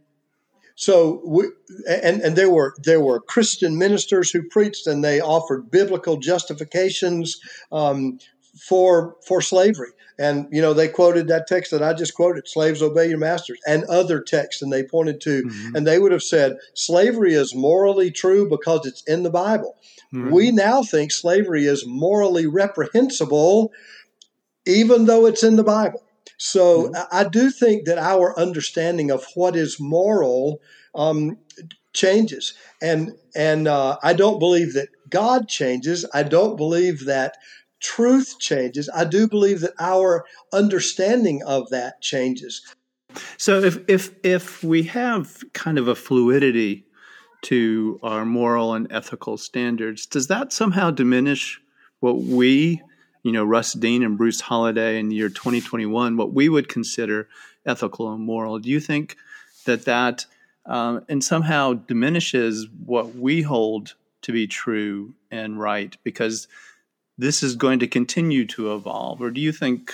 so 0.76 1.22
we, 1.24 1.46
and 1.88 2.20
and 2.20 2.36
there 2.36 2.50
were 2.50 2.74
there 2.82 3.00
were 3.00 3.20
Christian 3.20 3.78
ministers 3.78 4.30
who 4.30 4.42
preached 4.42 4.86
and 4.86 5.02
they 5.02 5.20
offered 5.20 5.70
biblical 5.70 6.18
justifications 6.18 7.40
um, 7.72 8.18
for 8.60 9.16
for 9.26 9.40
slavery. 9.40 9.90
And 10.18 10.46
you 10.50 10.62
know 10.62 10.74
they 10.74 10.88
quoted 10.88 11.28
that 11.28 11.46
text 11.46 11.70
that 11.70 11.82
I 11.82 11.94
just 11.94 12.14
quoted: 12.14 12.46
"Slaves 12.46 12.82
obey 12.82 13.08
your 13.08 13.18
masters," 13.18 13.58
and 13.66 13.84
other 13.84 14.20
texts, 14.20 14.62
and 14.62 14.72
they 14.72 14.82
pointed 14.82 15.20
to, 15.22 15.42
mm-hmm. 15.42 15.76
and 15.76 15.86
they 15.86 15.98
would 15.98 16.12
have 16.12 16.22
said 16.22 16.56
slavery 16.74 17.34
is 17.34 17.54
morally 17.54 18.10
true 18.10 18.48
because 18.48 18.86
it's 18.86 19.02
in 19.04 19.24
the 19.24 19.30
Bible. 19.30 19.76
Mm-hmm. 20.14 20.30
We 20.30 20.52
now 20.52 20.82
think 20.82 21.10
slavery 21.10 21.64
is 21.64 21.84
morally 21.86 22.46
reprehensible, 22.46 23.72
even 24.66 25.04
though 25.04 25.26
it's 25.26 25.42
in 25.42 25.56
the 25.56 25.64
Bible. 25.64 26.02
So 26.38 26.88
mm-hmm. 26.88 27.02
I 27.12 27.24
do 27.24 27.50
think 27.50 27.86
that 27.86 27.98
our 27.98 28.38
understanding 28.38 29.10
of 29.10 29.24
what 29.34 29.56
is 29.56 29.80
moral 29.80 30.60
um, 30.94 31.38
changes, 31.92 32.54
and 32.82 33.12
and 33.34 33.68
uh, 33.68 33.96
I 34.02 34.12
don't 34.12 34.38
believe 34.38 34.74
that 34.74 34.88
God 35.08 35.48
changes. 35.48 36.04
I 36.12 36.22
don't 36.22 36.56
believe 36.56 37.06
that 37.06 37.36
truth 37.80 38.36
changes, 38.38 38.88
I 38.94 39.04
do 39.04 39.28
believe 39.28 39.60
that 39.60 39.74
our 39.78 40.24
understanding 40.52 41.42
of 41.46 41.68
that 41.70 42.00
changes. 42.00 42.62
So 43.36 43.60
if 43.60 43.78
if 43.88 44.10
if 44.22 44.62
we 44.62 44.82
have 44.84 45.42
kind 45.52 45.78
of 45.78 45.88
a 45.88 45.94
fluidity 45.94 46.84
to 47.42 48.00
our 48.02 48.24
moral 48.24 48.74
and 48.74 48.90
ethical 48.90 49.36
standards, 49.36 50.06
does 50.06 50.26
that 50.26 50.52
somehow 50.52 50.90
diminish 50.90 51.60
what 52.00 52.22
we, 52.22 52.82
you 53.26 53.32
know, 53.32 53.44
Russ 53.44 53.72
Dean 53.72 54.04
and 54.04 54.16
Bruce 54.16 54.40
Holliday 54.40 55.00
in 55.00 55.08
the 55.08 55.16
year 55.16 55.28
2021, 55.28 56.16
what 56.16 56.32
we 56.32 56.48
would 56.48 56.68
consider 56.68 57.28
ethical 57.66 58.12
and 58.12 58.22
moral? 58.22 58.60
Do 58.60 58.70
you 58.70 58.78
think 58.78 59.16
that 59.64 59.84
that 59.84 60.26
um, 60.64 61.04
and 61.08 61.24
somehow 61.24 61.72
diminishes 61.72 62.68
what 62.84 63.16
we 63.16 63.42
hold 63.42 63.96
to 64.22 64.30
be 64.30 64.46
true 64.46 65.14
and 65.28 65.58
right 65.58 65.96
because 66.04 66.46
this 67.18 67.42
is 67.42 67.56
going 67.56 67.80
to 67.80 67.88
continue 67.88 68.46
to 68.46 68.72
evolve, 68.72 69.20
or 69.20 69.32
do 69.32 69.40
you 69.40 69.50
think 69.50 69.92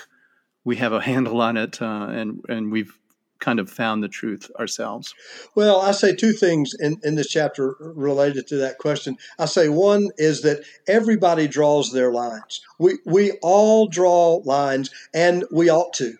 we 0.62 0.76
have 0.76 0.92
a 0.92 1.00
handle 1.00 1.40
on 1.40 1.56
it 1.56 1.80
uh, 1.80 2.08
and 2.10 2.44
and 2.50 2.70
we've 2.70 2.98
kind 3.42 3.58
of 3.58 3.68
found 3.68 4.02
the 4.02 4.08
truth 4.08 4.50
ourselves? 4.58 5.14
Well, 5.54 5.80
I 5.80 5.92
say 5.92 6.14
two 6.14 6.32
things 6.32 6.74
in, 6.78 6.98
in 7.02 7.16
this 7.16 7.28
chapter 7.28 7.76
related 7.80 8.46
to 8.48 8.56
that 8.56 8.78
question. 8.78 9.18
I 9.38 9.44
say 9.44 9.68
one 9.68 10.08
is 10.16 10.40
that 10.42 10.64
everybody 10.86 11.46
draws 11.46 11.92
their 11.92 12.12
lines. 12.12 12.62
We 12.78 12.98
we 13.04 13.32
all 13.42 13.88
draw 13.88 14.40
lines, 14.44 14.90
and 15.12 15.44
we 15.50 15.68
ought 15.68 15.92
to. 15.94 16.14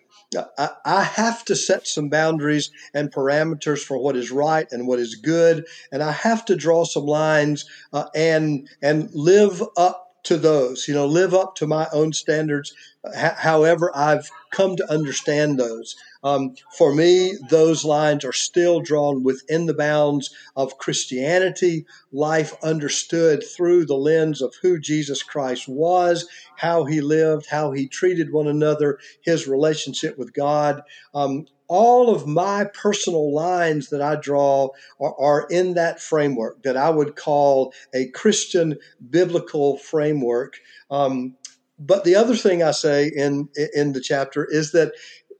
I, 0.57 0.69
I 0.83 1.03
have 1.03 1.45
to 1.45 1.55
set 1.55 1.87
some 1.87 2.09
boundaries 2.09 2.71
and 2.93 3.11
parameters 3.11 3.83
for 3.83 3.99
what 3.99 4.15
is 4.15 4.31
right 4.31 4.67
and 4.71 4.87
what 4.87 4.99
is 4.99 5.15
good, 5.15 5.65
and 5.91 6.03
I 6.03 6.11
have 6.11 6.45
to 6.45 6.55
draw 6.55 6.85
some 6.85 7.05
lines 7.05 7.65
uh, 7.93 8.05
and 8.15 8.67
and 8.81 9.09
live 9.13 9.63
up 9.77 10.03
to 10.23 10.37
those, 10.37 10.87
you 10.87 10.93
know, 10.93 11.05
live 11.05 11.33
up 11.33 11.55
to 11.55 11.67
my 11.67 11.87
own 11.91 12.13
standards, 12.13 12.73
however 13.13 13.91
I've 13.95 14.29
come 14.51 14.75
to 14.77 14.91
understand 14.91 15.59
those. 15.59 15.95
Um, 16.23 16.55
for 16.77 16.93
me, 16.95 17.33
those 17.49 17.83
lines 17.83 18.23
are 18.23 18.31
still 18.31 18.79
drawn 18.79 19.23
within 19.23 19.65
the 19.65 19.73
bounds 19.73 20.33
of 20.55 20.77
Christianity, 20.77 21.85
life 22.13 22.55
understood 22.63 23.43
through 23.43 23.85
the 23.85 23.97
lens 23.97 24.41
of 24.41 24.53
who 24.61 24.79
Jesus 24.79 25.21
Christ 25.21 25.67
was, 25.67 26.27
how 26.55 26.85
he 26.85 27.01
lived, 27.01 27.47
how 27.49 27.71
he 27.71 27.87
treated 27.87 28.31
one 28.31 28.47
another, 28.47 28.99
his 29.21 29.47
relationship 29.47 30.17
with 30.17 30.33
God. 30.33 30.81
Um, 31.13 31.47
all 31.67 32.13
of 32.13 32.27
my 32.27 32.65
personal 32.65 33.33
lines 33.33 33.89
that 33.89 34.01
I 34.01 34.15
draw 34.15 34.69
are, 34.99 35.15
are, 35.19 35.47
in 35.49 35.73
that 35.73 35.99
framework 35.99 36.61
that 36.63 36.77
I 36.77 36.89
would 36.89 37.15
call 37.15 37.73
a 37.93 38.07
Christian 38.09 38.77
biblical 39.09 39.77
framework. 39.77 40.57
Um, 40.91 41.35
but 41.79 42.03
the 42.03 42.15
other 42.15 42.35
thing 42.35 42.63
I 42.63 42.71
say 42.71 43.07
in 43.07 43.49
in 43.73 43.93
the 43.93 44.01
chapter 44.01 44.45
is 44.45 44.71
that 44.71 44.93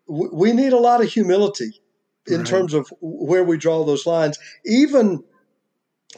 we 0.08 0.52
need 0.52 0.74
a 0.74 0.80
lot 0.80 1.02
of 1.02 1.10
humility 1.10 1.82
in 2.28 2.40
right. 2.40 2.48
terms 2.48 2.74
of 2.74 2.92
where 3.02 3.44
we 3.44 3.58
draw 3.58 3.84
those 3.84 4.06
lines. 4.06 4.38
Even 4.66 5.24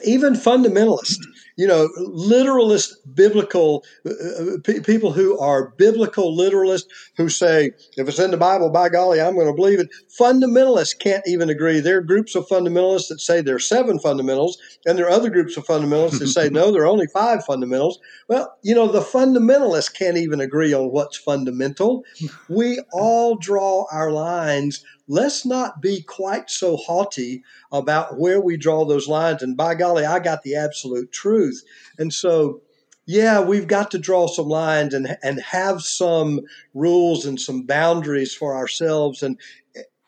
even 0.04 0.34
fundamentalists, 0.34 1.24
you 1.56 1.68
know, 1.68 1.90
literalist 1.98 2.96
biblical 3.16 3.84
uh, 4.06 4.12
uh, 4.12 4.58
p- 4.64 4.82
people 4.82 5.14
who 5.14 5.40
are 5.40 5.74
biblical 5.78 6.36
literalists 6.36 6.86
who 7.16 7.30
say, 7.30 7.72
if 7.96 8.08
it's 8.08 8.20
in 8.20 8.32
the 8.32 8.38
Bible, 8.38 8.70
by 8.70 8.90
golly, 8.90 9.22
I'm 9.22 9.36
going 9.36 9.48
to 9.48 9.54
believe 9.54 9.80
it. 9.80 9.90
Fundamentalists 10.20 10.98
can't 11.00 11.24
even 11.26 11.50
agree. 11.50 11.80
There 11.80 11.98
are 11.98 12.02
groups 12.02 12.36
of 12.36 12.48
fundamentalists 12.48 13.08
that 13.08 13.22
say 13.22 13.42
there 13.42 13.56
are 13.56 13.60
seven 13.60 14.00
fundamentals, 14.00 14.58
and 14.86 14.98
there 14.98 15.06
are 15.06 15.12
other 15.12 15.30
groups 15.30 15.56
of 15.56 15.66
fundamentalists 15.66 16.20
that 16.20 16.28
say, 16.28 16.50
no, 16.52 16.72
there 16.72 16.84
are 16.84 16.88
only 16.88 17.08
five 17.08 17.46
fundamentals. 17.46 18.00
Well, 18.28 18.54
you 18.64 18.76
know, 18.76 18.88
the 18.88 19.02
fundamentalists 19.02 19.94
can't 19.94 20.18
even 20.18 20.42
agree 20.42 20.74
on 20.74 20.92
what's 20.92 21.18
fundamental. 21.18 22.04
We 22.50 22.82
all 22.92 23.38
draw 23.38 23.86
our 23.92 24.12
lines 24.12 24.84
let's 25.08 25.46
not 25.46 25.82
be 25.82 26.02
quite 26.02 26.50
so 26.50 26.78
haughty 26.78 27.44
about 27.72 28.20
where 28.20 28.42
we 28.42 28.58
draw 28.58 28.86
those 28.86 29.08
lines. 29.08 29.44
And 29.44 29.56
by 29.56 29.76
golly, 29.76 30.06
I 30.06 30.20
got 30.20 30.44
the 30.44 30.56
absolute 30.56 31.12
truth. 31.12 31.64
And 31.98 32.14
so, 32.14 32.62
yeah, 33.06 33.42
we've 33.42 33.68
got 33.68 33.92
to 33.92 34.00
draw 34.00 34.28
some 34.28 34.48
lines 34.48 34.94
and 34.94 35.18
and 35.22 35.40
have 35.42 35.82
some 35.82 36.42
rules 36.74 37.26
and 37.26 37.40
some 37.40 37.64
boundaries 37.64 38.34
for 38.34 38.56
ourselves 38.56 39.22
and 39.22 39.40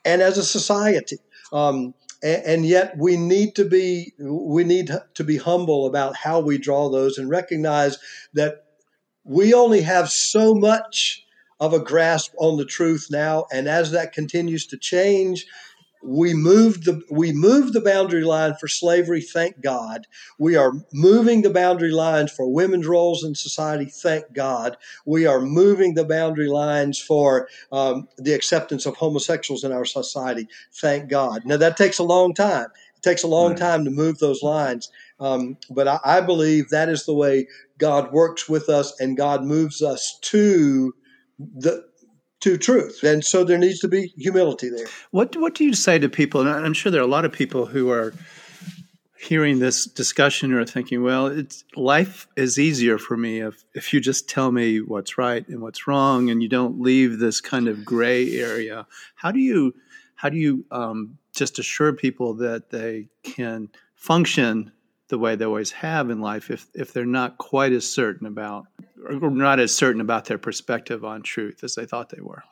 and 0.03 0.21
as 0.21 0.37
a 0.37 0.43
society. 0.43 1.17
Um, 1.53 1.93
and, 2.23 2.43
and 2.45 2.65
yet 2.65 2.97
we 2.97 3.17
need 3.17 3.55
to 3.55 3.65
be 3.65 4.13
we 4.19 4.63
need 4.63 4.91
to 5.13 5.23
be 5.23 5.37
humble 5.37 5.85
about 5.85 6.15
how 6.15 6.39
we 6.39 6.57
draw 6.57 6.89
those 6.89 7.17
and 7.17 7.29
recognize 7.29 7.99
that 8.33 8.65
we 9.23 9.53
only 9.53 9.81
have 9.81 10.09
so 10.09 10.55
much 10.55 11.26
of 11.59 11.73
a 11.73 11.79
grasp 11.79 12.33
on 12.37 12.57
the 12.57 12.65
truth 12.65 13.07
now. 13.09 13.45
And 13.51 13.67
as 13.67 13.91
that 13.91 14.13
continues 14.13 14.67
to 14.67 14.77
change, 14.77 15.45
we 16.03 16.33
moved 16.33 16.85
the 16.85 17.01
we 17.09 17.31
moved 17.31 17.73
the 17.73 17.81
boundary 17.81 18.23
line 18.23 18.55
for 18.55 18.67
slavery 18.67 19.21
thank 19.21 19.61
god. 19.61 20.07
We 20.37 20.55
are 20.55 20.73
moving 20.93 21.41
the 21.41 21.49
boundary 21.49 21.91
lines 21.91 22.31
for 22.31 22.51
women's 22.51 22.87
roles 22.87 23.23
in 23.23 23.35
society 23.35 23.85
thank 23.85 24.31
god. 24.33 24.77
We 25.05 25.25
are 25.25 25.41
moving 25.41 25.95
the 25.95 26.05
boundary 26.05 26.47
lines 26.47 26.99
for 26.99 27.49
um, 27.71 28.07
the 28.17 28.33
acceptance 28.33 28.85
of 28.85 28.95
homosexuals 28.95 29.63
in 29.63 29.71
our 29.71 29.85
society 29.85 30.47
thank 30.73 31.09
god. 31.09 31.43
Now 31.45 31.57
that 31.57 31.77
takes 31.77 31.99
a 31.99 32.03
long 32.03 32.33
time. 32.33 32.67
It 32.95 33.03
takes 33.03 33.23
a 33.23 33.27
long 33.27 33.51
right. 33.51 33.59
time 33.59 33.85
to 33.85 33.91
move 33.91 34.19
those 34.19 34.41
lines. 34.41 34.91
Um, 35.19 35.57
but 35.69 35.87
I, 35.87 35.99
I 36.05 36.21
believe 36.21 36.69
that 36.69 36.89
is 36.89 37.05
the 37.05 37.13
way 37.13 37.47
god 37.79 38.11
works 38.11 38.47
with 38.47 38.69
us 38.69 38.97
and 38.99 39.17
god 39.17 39.43
moves 39.43 39.81
us 39.81 40.17
to 40.21 40.93
the 41.39 41.85
to 42.39 42.57
truth. 42.57 43.03
And 43.03 43.25
so 43.25 43.43
there 43.43 43.57
needs 43.57 43.79
to 43.79 43.87
be 43.87 44.13
humility 44.17 44.69
there. 44.69 44.85
What 45.11 45.35
what 45.37 45.55
do 45.55 45.63
you 45.63 45.73
say 45.73 45.99
to 45.99 46.09
people? 46.09 46.41
And 46.41 46.49
I'm 46.49 46.73
sure 46.73 46.91
there 46.91 47.01
are 47.01 47.05
a 47.05 47.07
lot 47.07 47.25
of 47.25 47.31
people 47.31 47.65
who 47.65 47.89
are 47.89 48.13
hearing 49.19 49.57
this 49.57 49.85
discussion 49.85 50.53
or 50.53 50.63
thinking, 50.63 51.01
well, 51.01 51.25
it's 51.25 51.63
life 51.75 52.27
is 52.35 52.59
easier 52.59 52.97
for 52.97 53.17
me 53.17 53.39
if 53.39 53.63
if 53.73 53.93
you 53.93 53.99
just 53.99 54.29
tell 54.29 54.51
me 54.51 54.79
what's 54.79 55.17
right 55.17 55.47
and 55.47 55.61
what's 55.61 55.87
wrong 55.87 56.29
and 56.29 56.43
you 56.43 56.49
don't 56.49 56.79
leave 56.79 57.19
this 57.19 57.41
kind 57.41 57.67
of 57.67 57.83
gray 57.83 58.37
area. 58.39 58.85
How 59.15 59.31
do 59.31 59.39
you 59.39 59.73
how 60.15 60.29
do 60.29 60.37
you 60.37 60.65
um, 60.71 61.17
just 61.35 61.59
assure 61.59 61.93
people 61.93 62.35
that 62.35 62.69
they 62.69 63.07
can 63.23 63.69
function 63.95 64.71
the 65.09 65.17
way 65.17 65.35
they 65.35 65.45
always 65.45 65.71
have 65.71 66.09
in 66.09 66.21
life 66.21 66.49
if 66.51 66.67
if 66.73 66.93
they're 66.93 67.05
not 67.05 67.37
quite 67.37 67.71
as 67.71 67.89
certain 67.89 68.27
about 68.27 68.65
or 69.09 69.29
not 69.29 69.59
as 69.59 69.73
certain 69.73 70.01
about 70.01 70.25
their 70.25 70.37
perspective 70.37 71.05
on 71.05 71.21
truth 71.21 71.63
as 71.63 71.75
they 71.75 71.85
thought 71.85 72.09
they 72.09 72.21
were. 72.21 72.43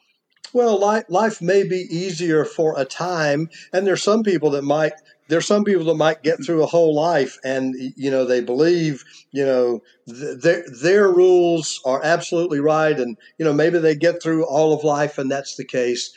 Well, 0.53 0.79
life 1.09 1.41
may 1.41 1.67
be 1.67 1.85
easier 1.89 2.45
for 2.45 2.79
a 2.79 2.85
time, 2.85 3.49
and 3.73 3.85
there's 3.85 4.03
some 4.03 4.23
people 4.23 4.51
that 4.51 4.61
might 4.61 4.93
there's 5.27 5.47
some 5.47 5.63
people 5.63 5.85
that 5.85 5.95
might 5.95 6.23
get 6.23 6.43
through 6.43 6.63
a 6.63 6.67
whole 6.67 6.93
life 6.93 7.37
and 7.43 7.75
you 7.95 8.11
know 8.11 8.25
they 8.25 8.41
believe 8.41 9.03
you 9.31 9.45
know 9.45 9.81
th- 10.07 10.39
their 10.41 10.63
their 10.81 11.11
rules 11.11 11.81
are 11.85 12.03
absolutely 12.03 12.59
right 12.59 12.99
and 12.99 13.17
you 13.37 13.45
know 13.45 13.53
maybe 13.53 13.79
they 13.79 13.95
get 13.95 14.21
through 14.21 14.45
all 14.45 14.73
of 14.73 14.83
life 14.83 15.17
and 15.17 15.31
that's 15.31 15.55
the 15.55 15.65
case 15.65 16.13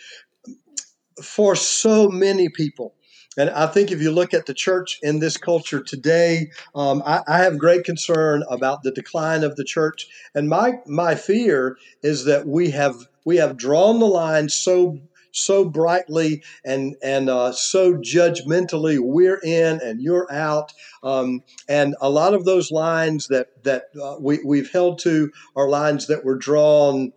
for 1.23 1.57
so 1.57 2.09
many 2.09 2.49
people 2.49 2.95
and 3.39 3.51
I 3.51 3.69
think 3.69 3.93
if 3.93 4.03
you 4.03 4.11
look 4.11 4.35
at 4.35 4.47
the 4.47 4.53
church 4.53 4.99
in 5.01 5.21
this 5.21 5.37
culture 5.37 5.81
today, 5.81 6.51
um, 6.75 7.03
I, 7.07 7.23
I, 7.29 7.39
have 7.39 7.57
great 7.57 7.85
concern 7.85 8.43
about 8.51 8.83
the 8.83 8.91
decline 8.91 9.45
of 9.45 9.55
the 9.55 9.65
church. 9.65 10.09
And 10.35 10.49
my 10.49 10.81
my 10.87 11.15
fear 11.15 11.79
is 12.03 12.25
that 12.25 12.49
we 12.49 12.71
have 12.71 12.97
we 13.25 13.37
have 13.37 13.57
drawn 13.57 14.01
the 14.01 14.07
line 14.07 14.49
so 14.49 14.99
so 15.31 15.65
brightly 15.65 16.43
and 16.65 16.97
and 17.01 17.31
uh, 17.31 17.53
so 17.53 17.95
judgmentally. 17.95 18.99
We're 18.99 19.41
in 19.45 19.81
and 19.83 20.03
you're 20.03 20.27
out. 20.33 20.73
Um, 21.05 21.45
and 21.69 21.95
a 22.01 22.11
lot 22.11 22.35
of 22.35 22.45
those 22.45 22.73
lines 22.73 23.29
that 23.29 23.63
that 23.63 23.85
uh, 24.03 24.17
we 24.19 24.41
we've 24.45 24.73
held 24.73 24.99
to 25.01 25.31
are 25.55 25.69
lines 25.69 26.09
that 26.09 26.25
were 26.25 26.37
drawn 26.37 27.13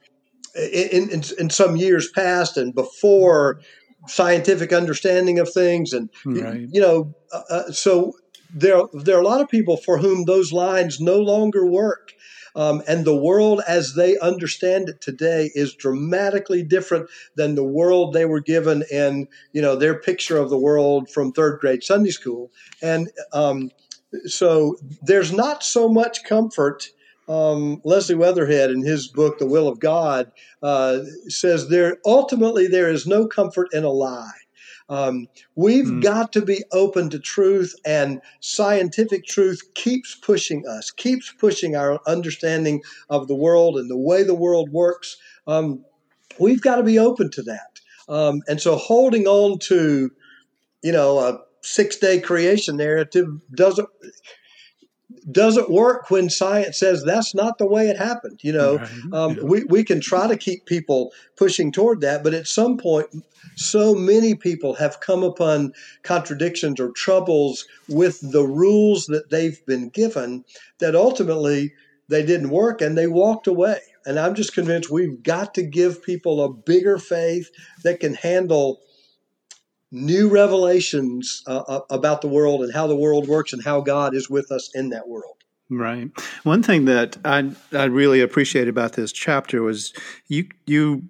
in, 0.56 1.10
in, 1.10 1.24
in 1.40 1.50
some 1.50 1.78
years 1.78 2.12
past 2.12 2.58
and 2.58 2.76
before 2.76 3.62
scientific 4.08 4.74
understanding 4.74 5.40
of 5.40 5.52
things, 5.52 5.94
and 5.94 6.10
right. 6.26 6.68
you 6.72 6.82
know, 6.82 7.14
uh, 7.34 7.42
uh, 7.50 7.72
so 7.72 8.14
there 8.54 8.82
there 8.94 9.18
are 9.18 9.22
a 9.22 9.26
lot 9.26 9.42
of 9.42 9.50
people 9.50 9.78
for 9.78 9.98
whom 9.98 10.26
those 10.26 10.52
lines 10.52 11.00
no 11.00 11.20
longer 11.20 11.66
work. 11.66 12.14
Um, 12.54 12.84
and 12.86 13.06
the 13.06 13.16
world 13.16 13.62
as 13.66 13.94
they 13.96 14.18
understand 14.20 14.90
it 14.90 15.00
today 15.00 15.52
is 15.56 15.74
dramatically 15.74 16.64
different 16.64 17.10
than 17.36 17.56
the 17.56 17.64
world 17.64 18.14
they 18.14 18.26
were 18.26 18.42
given 18.42 18.84
in, 18.92 19.28
you 19.54 19.62
know, 19.62 19.78
their 19.78 19.98
picture 19.98 20.38
of 20.38 20.50
the 20.50 20.58
world 20.58 21.10
from 21.10 21.32
third 21.32 21.60
grade 21.60 21.82
Sunday 21.82 22.10
school. 22.10 22.52
And 22.82 23.10
um, 23.32 23.72
so 24.26 24.76
there's 25.02 25.32
not 25.32 25.64
so 25.64 25.88
much 25.88 26.26
comfort. 26.26 26.90
Um, 27.32 27.82
Leslie 27.86 28.16
Weatherhead, 28.16 28.72
in 28.72 28.84
his 28.84 29.08
book 29.08 29.40
*The 29.40 29.46
Will 29.46 29.70
of 29.70 29.80
God*, 29.80 30.34
uh, 30.62 31.00
says 31.30 31.70
there 31.70 31.98
ultimately 32.06 32.68
there 32.68 32.90
is 32.90 33.08
no 33.08 33.26
comfort 33.26 33.70
in 33.72 33.86
a 33.86 33.90
lie. 33.90 34.28
Um, 34.90 35.28
we've 35.56 35.86
mm. 35.86 36.04
got 36.04 36.34
to 36.34 36.42
be 36.42 36.66
open 36.74 37.10
to 37.12 37.20
truth, 37.20 37.74
and 37.86 38.20
scientific 38.42 39.26
truth 39.26 39.62
keeps 39.76 40.14
pushing 40.14 40.68
us, 40.68 40.92
keeps 40.92 41.32
pushing 41.32 41.74
our 41.74 42.02
understanding 42.06 42.82
of 43.10 43.30
the 43.30 43.36
world 43.36 43.78
and 43.78 43.90
the 43.90 43.98
way 43.98 44.24
the 44.24 44.36
world 44.36 44.70
works. 44.70 45.16
Um, 45.48 45.86
we've 46.38 46.62
got 46.62 46.76
to 46.76 46.84
be 46.84 47.00
open 47.00 47.32
to 47.32 47.44
that. 47.44 47.80
Um, 48.10 48.42
and 48.50 48.60
so 48.60 48.76
holding 48.76 49.26
on 49.26 49.58
to, 49.60 50.12
you 50.84 50.92
know, 50.92 51.20
a 51.20 51.40
six 51.62 51.96
day 51.96 52.20
creation 52.20 52.76
narrative 52.76 53.28
doesn't 53.56 53.88
doesn't 55.30 55.70
work 55.70 56.10
when 56.10 56.30
science 56.30 56.80
says 56.80 57.04
that's 57.04 57.36
not 57.36 57.58
the 57.58 57.68
way 57.68 57.90
it 57.90 57.98
happened. 57.98 58.40
You 58.44 58.54
know, 58.54 58.78
right. 58.78 59.14
um, 59.14 59.36
yeah. 59.36 59.44
we, 59.44 59.64
we 59.66 59.84
can 59.84 60.02
try 60.02 60.28
to 60.28 60.38
keep 60.38 60.66
people 60.66 61.12
pushing 61.36 61.72
toward 61.72 62.02
that, 62.02 62.24
but 62.24 62.34
at 62.34 62.48
some 62.48 62.78
point, 62.78 63.08
so 63.56 63.94
many 63.94 64.36
people 64.36 64.76
have 64.76 65.00
come 65.00 65.24
upon 65.24 65.74
contradictions 66.04 66.80
or 66.80 66.92
troubles 66.92 67.68
with 67.90 68.20
the 68.32 68.44
rules 68.44 69.06
that 69.08 69.30
they've 69.30 69.64
been 69.66 69.90
given 69.90 70.46
that 70.80 70.96
ultimately 70.96 71.74
they 72.08 72.26
didn't 72.26 72.50
work 72.50 72.82
and 72.82 72.98
they 72.98 73.08
walked 73.08 73.48
away. 73.48 73.80
And 74.06 74.18
I'm 74.20 74.36
just 74.36 74.54
convinced 74.54 74.90
we've 74.90 75.22
got 75.22 75.54
to 75.56 75.64
give 75.64 76.04
people 76.04 76.44
a 76.44 76.52
bigger 76.52 76.98
faith 76.98 77.52
that 77.84 78.00
can 78.00 78.16
handle 78.16 78.82
new 79.92 80.30
revelations 80.30 81.44
uh, 81.48 81.64
uh, 81.68 81.82
about 81.90 82.22
the 82.22 82.28
world 82.28 82.62
and 82.62 82.74
how 82.74 82.88
the 82.88 82.96
world 82.96 83.28
works 83.28 83.54
and 83.54 83.64
how 83.64 83.82
God 83.82 84.16
is 84.16 84.30
with 84.30 84.52
us 84.52 84.70
in 84.74 84.90
that 84.90 85.08
world. 85.08 85.36
Right. 85.70 86.12
One 86.44 86.64
thing 86.64 86.86
that 86.86 87.18
I 87.24 87.52
I 87.72 87.86
really 87.86 88.20
appreciate 88.22 88.68
about 88.68 88.94
this 88.94 89.12
chapter 89.12 89.62
was 89.62 89.94
you 90.28 90.48
you 90.66 91.04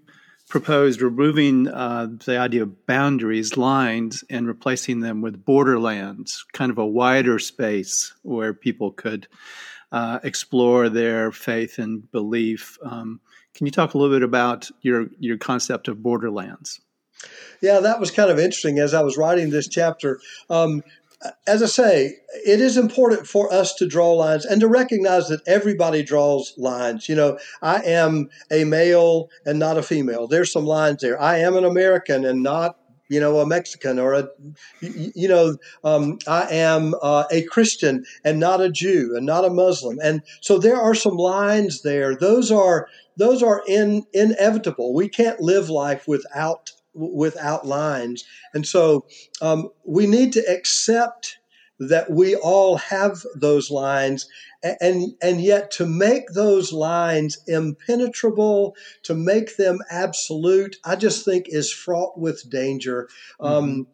proposed 0.49 1.01
removing 1.01 1.67
uh, 1.67 2.07
the 2.25 2.37
idea 2.37 2.61
of 2.61 2.85
boundaries, 2.85 3.55
lines, 3.55 4.23
and 4.29 4.45
replacing 4.45 4.99
them 4.99 5.21
with 5.21 5.45
borderlands, 5.45 6.45
kind 6.51 6.69
of 6.69 6.77
a 6.77 6.85
wider 6.85 7.39
space 7.39 8.13
where 8.21 8.53
people 8.53 8.91
could 8.91 9.27
uh, 9.93 10.19
explore 10.23 10.89
their 10.89 11.31
faith 11.31 11.79
and 11.79 12.11
belief. 12.11 12.77
Um, 12.83 13.21
can 13.55 13.65
you 13.65 13.71
talk 13.71 13.93
a 13.93 13.97
little 13.97 14.15
bit 14.15 14.23
about 14.23 14.69
your 14.81 15.07
your 15.19 15.37
concept 15.37 15.87
of 15.87 16.03
borderlands? 16.03 16.81
Yeah, 17.61 17.79
that 17.79 17.99
was 17.99 18.11
kind 18.11 18.31
of 18.31 18.39
interesting 18.39 18.79
as 18.79 18.93
I 18.93 19.01
was 19.01 19.17
writing 19.17 19.49
this 19.49 19.67
chapter. 19.67 20.19
Um, 20.49 20.83
as 21.45 21.61
I 21.61 21.67
say, 21.67 22.15
it 22.45 22.59
is 22.59 22.77
important 22.77 23.27
for 23.27 23.53
us 23.53 23.75
to 23.75 23.87
draw 23.87 24.13
lines 24.13 24.45
and 24.45 24.59
to 24.61 24.67
recognize 24.67 25.27
that 25.27 25.47
everybody 25.47 26.01
draws 26.01 26.53
lines. 26.57 27.07
You 27.07 27.15
know, 27.15 27.37
I 27.61 27.81
am 27.83 28.29
a 28.49 28.63
male 28.63 29.29
and 29.45 29.59
not 29.59 29.77
a 29.77 29.83
female. 29.83 30.27
There's 30.27 30.51
some 30.51 30.65
lines 30.65 31.01
there. 31.01 31.21
I 31.21 31.37
am 31.37 31.55
an 31.55 31.65
American 31.65 32.25
and 32.25 32.41
not 32.41 32.77
you 33.11 33.19
know, 33.19 33.41
a 33.41 33.45
Mexican 33.45 33.99
or 33.99 34.13
a, 34.13 34.29
you 34.79 35.27
know, 35.27 35.57
um, 35.83 36.17
I 36.29 36.47
am 36.49 36.95
uh, 37.03 37.25
a 37.29 37.43
Christian 37.43 38.05
and 38.23 38.39
not 38.39 38.61
a 38.61 38.71
Jew 38.71 39.15
and 39.17 39.25
not 39.25 39.43
a 39.43 39.49
Muslim. 39.49 39.99
And 40.01 40.21
so 40.39 40.57
there 40.57 40.79
are 40.79 40.95
some 40.95 41.17
lines 41.17 41.81
there. 41.81 42.15
Those 42.15 42.53
are 42.53 42.87
those 43.17 43.43
are 43.43 43.63
in, 43.67 44.05
inevitable. 44.13 44.93
We 44.93 45.09
can't 45.09 45.41
live 45.41 45.69
life 45.69 46.07
without 46.07 46.71
without 46.93 47.65
lines. 47.65 48.23
And 48.53 48.65
so 48.65 49.05
um, 49.41 49.69
we 49.85 50.07
need 50.07 50.33
to 50.33 50.51
accept 50.51 51.37
that 51.79 52.11
we 52.11 52.35
all 52.35 52.77
have 52.77 53.23
those 53.35 53.71
lines 53.71 54.27
and 54.63 55.15
and 55.21 55.41
yet 55.41 55.71
to 55.71 55.85
make 55.85 56.27
those 56.33 56.71
lines 56.71 57.39
impenetrable 57.47 58.75
to 59.01 59.15
make 59.15 59.57
them 59.57 59.79
absolute 59.89 60.75
i 60.85 60.95
just 60.95 61.25
think 61.25 61.45
is 61.47 61.73
fraught 61.73 62.19
with 62.19 62.47
danger 62.51 63.09
mm-hmm. 63.39 63.51
um, 63.51 63.87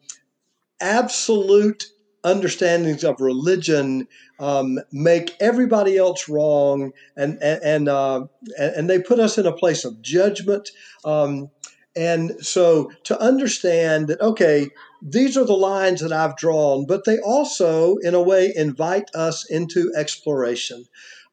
absolute 0.82 1.86
understandings 2.24 3.04
of 3.04 3.20
religion 3.20 4.06
um, 4.38 4.78
make 4.92 5.34
everybody 5.40 5.96
else 5.96 6.28
wrong 6.28 6.92
and 7.16 7.38
and 7.42 7.62
and, 7.62 7.88
uh, 7.88 8.26
and, 8.58 8.90
they 8.90 9.00
put 9.00 9.18
us 9.18 9.38
in 9.38 9.46
a 9.46 9.52
place 9.52 9.84
of 9.84 10.02
judgment 10.02 10.68
um, 11.04 11.48
and 11.96 12.32
so 12.44 12.90
to 13.04 13.20
understand 13.20 14.08
that, 14.08 14.20
okay, 14.20 14.70
these 15.02 15.36
are 15.36 15.44
the 15.44 15.54
lines 15.54 16.00
that 16.00 16.12
I've 16.12 16.36
drawn, 16.36 16.86
but 16.86 17.04
they 17.04 17.18
also, 17.18 17.96
in 17.96 18.14
a 18.14 18.22
way, 18.22 18.52
invite 18.54 19.10
us 19.14 19.48
into 19.48 19.92
exploration. 19.96 20.84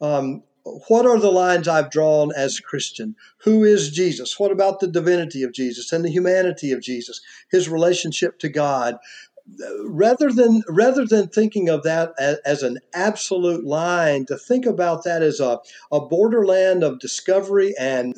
Um, 0.02 0.44
what 0.88 1.06
are 1.06 1.20
the 1.20 1.32
lines 1.32 1.68
I've 1.68 1.92
drawn 1.92 2.32
as 2.36 2.58
a 2.58 2.64
Christian? 2.64 3.16
Who 3.44 3.64
is 3.64 3.92
Jesus? 3.92 4.40
What 4.40 4.52
about 4.52 4.80
the 4.80 4.88
divinity 4.88 5.44
of 5.44 5.54
Jesus 5.54 5.92
and 5.92 6.04
the 6.04 6.10
humanity 6.10 6.72
of 6.72 6.82
Jesus, 6.82 7.22
his 7.52 7.70
relationship 7.70 8.40
to 8.40 8.50
God? 8.50 8.98
Rather 9.84 10.32
than 10.32 10.64
rather 10.68 11.06
than 11.06 11.28
thinking 11.28 11.70
of 11.70 11.84
that 11.84 12.14
as, 12.18 12.38
as 12.46 12.64
an 12.64 12.80
absolute 12.96 13.64
line, 13.64 14.26
to 14.26 14.38
think 14.40 14.66
about 14.66 15.04
that 15.04 15.22
as 15.22 15.40
a, 15.40 15.60
a 15.92 16.00
borderland 16.00 16.84
of 16.84 16.98
discovery 16.98 17.76
and 17.80 18.16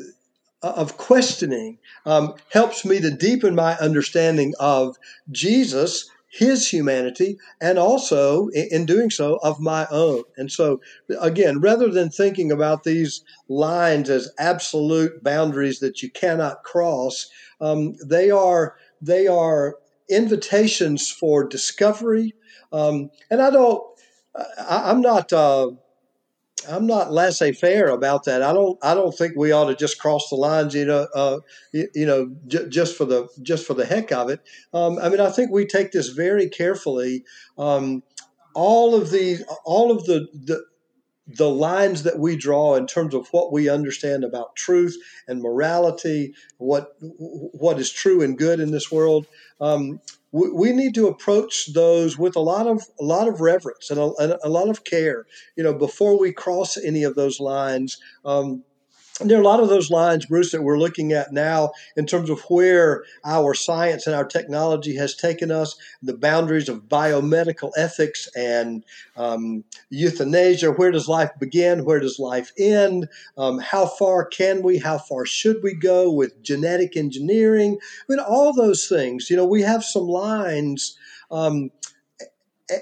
of 0.61 0.97
questioning 0.97 1.77
um, 2.05 2.33
helps 2.51 2.83
me 2.83 2.99
to 2.99 3.11
deepen 3.11 3.55
my 3.55 3.75
understanding 3.77 4.53
of 4.59 4.97
Jesus, 5.31 6.09
his 6.29 6.67
humanity, 6.67 7.37
and 7.61 7.77
also 7.77 8.47
in 8.49 8.85
doing 8.85 9.09
so 9.09 9.39
of 9.43 9.59
my 9.59 9.87
own. 9.91 10.23
And 10.35 10.51
so, 10.51 10.81
again, 11.19 11.59
rather 11.59 11.89
than 11.89 12.09
thinking 12.09 12.51
about 12.51 12.83
these 12.83 13.23
lines 13.47 14.09
as 14.09 14.31
absolute 14.39 15.23
boundaries 15.23 15.79
that 15.79 16.01
you 16.01 16.09
cannot 16.09 16.63
cross, 16.63 17.29
um, 17.61 17.95
they 18.05 18.31
are 18.31 18.75
they 19.01 19.27
are 19.27 19.75
invitations 20.09 21.09
for 21.09 21.47
discovery. 21.47 22.33
Um, 22.71 23.11
and 23.29 23.41
I 23.41 23.49
don't, 23.49 23.83
I, 24.35 24.91
am 24.91 25.01
not. 25.01 25.31
Uh, 25.31 25.71
I'm 26.67 26.87
not 26.87 27.11
laissez-faire 27.11 27.87
about 27.87 28.25
that. 28.25 28.41
I 28.41 28.53
don't. 28.53 28.77
I 28.83 28.93
don't 28.93 29.15
think 29.15 29.33
we 29.35 29.51
ought 29.51 29.65
to 29.65 29.75
just 29.75 29.99
cross 29.99 30.29
the 30.29 30.35
lines, 30.35 30.73
you 30.73 30.85
know, 30.85 31.07
uh, 31.15 31.39
you, 31.71 31.87
you, 31.95 32.05
know, 32.05 32.35
j- 32.47 32.67
just 32.69 32.97
for 32.97 33.05
the 33.05 33.27
just 33.41 33.65
for 33.65 33.73
the 33.73 33.85
heck 33.85 34.11
of 34.11 34.29
it. 34.29 34.41
Um, 34.73 34.99
I 34.99 35.09
mean, 35.09 35.19
I 35.19 35.29
think 35.29 35.51
we 35.51 35.65
take 35.65 35.91
this 35.91 36.09
very 36.09 36.49
carefully. 36.49 37.23
Um, 37.57 38.03
all 38.53 38.95
of 38.95 39.11
the 39.11 39.39
all 39.65 39.91
of 39.91 40.05
the, 40.05 40.27
the 40.33 40.65
the 41.27 41.49
lines 41.49 42.03
that 42.03 42.19
we 42.19 42.37
draw 42.37 42.75
in 42.75 42.87
terms 42.87 43.13
of 43.13 43.27
what 43.29 43.51
we 43.51 43.69
understand 43.69 44.23
about 44.23 44.55
truth 44.55 44.97
and 45.27 45.41
morality, 45.41 46.33
what 46.57 46.95
what 46.99 47.79
is 47.79 47.91
true 47.91 48.21
and 48.21 48.37
good 48.37 48.59
in 48.59 48.71
this 48.71 48.91
world. 48.91 49.27
Um, 49.59 49.99
we, 50.31 50.49
we, 50.51 50.71
need 50.73 50.93
to 50.95 51.07
approach 51.07 51.73
those 51.73 52.17
with 52.17 52.35
a 52.35 52.41
lot 52.41 52.67
of 52.67 52.83
a 52.99 53.03
lot 53.03 53.27
of 53.27 53.41
reverence 53.41 53.89
and 53.89 53.99
a, 53.99 54.37
a 54.45 54.49
lot 54.49 54.69
of 54.69 54.83
care. 54.83 55.25
You 55.55 55.63
know, 55.63 55.73
before 55.73 56.17
we 56.19 56.31
cross 56.31 56.77
any 56.77 57.03
of 57.03 57.15
those 57.15 57.39
lines. 57.39 57.97
Um, 58.23 58.45
and 58.45 58.63
there 59.21 59.37
are 59.37 59.41
a 59.41 59.45
lot 59.45 59.59
of 59.59 59.69
those 59.69 59.89
lines, 59.89 60.25
Bruce, 60.25 60.51
that 60.51 60.61
we're 60.61 60.77
looking 60.77 61.11
at 61.11 61.31
now 61.31 61.71
in 61.95 62.05
terms 62.05 62.29
of 62.29 62.41
where 62.49 63.03
our 63.25 63.53
science 63.53 64.05
and 64.05 64.15
our 64.15 64.25
technology 64.25 64.95
has 64.95 65.15
taken 65.15 65.49
us, 65.51 65.75
the 66.03 66.15
boundaries 66.15 66.69
of 66.69 66.83
biomedical 66.83 67.71
ethics 67.75 68.29
and 68.35 68.83
um, 69.15 69.63
euthanasia. 69.89 70.71
Where 70.71 70.91
does 70.91 71.07
life 71.07 71.31
begin? 71.39 71.85
Where 71.85 71.99
does 71.99 72.19
life 72.19 72.51
end? 72.57 73.09
Um, 73.37 73.59
how 73.59 73.87
far 73.87 74.25
can 74.25 74.61
we? 74.61 74.77
How 74.77 74.99
far 74.99 75.25
should 75.25 75.63
we 75.63 75.73
go 75.73 76.11
with 76.11 76.41
genetic 76.43 76.95
engineering? 76.95 77.79
I 77.81 78.03
mean, 78.07 78.19
all 78.19 78.53
those 78.53 78.87
things. 78.87 79.29
You 79.29 79.37
know, 79.37 79.45
we 79.45 79.61
have 79.63 79.83
some 79.83 80.07
lines. 80.07 80.97
Um, 81.31 81.71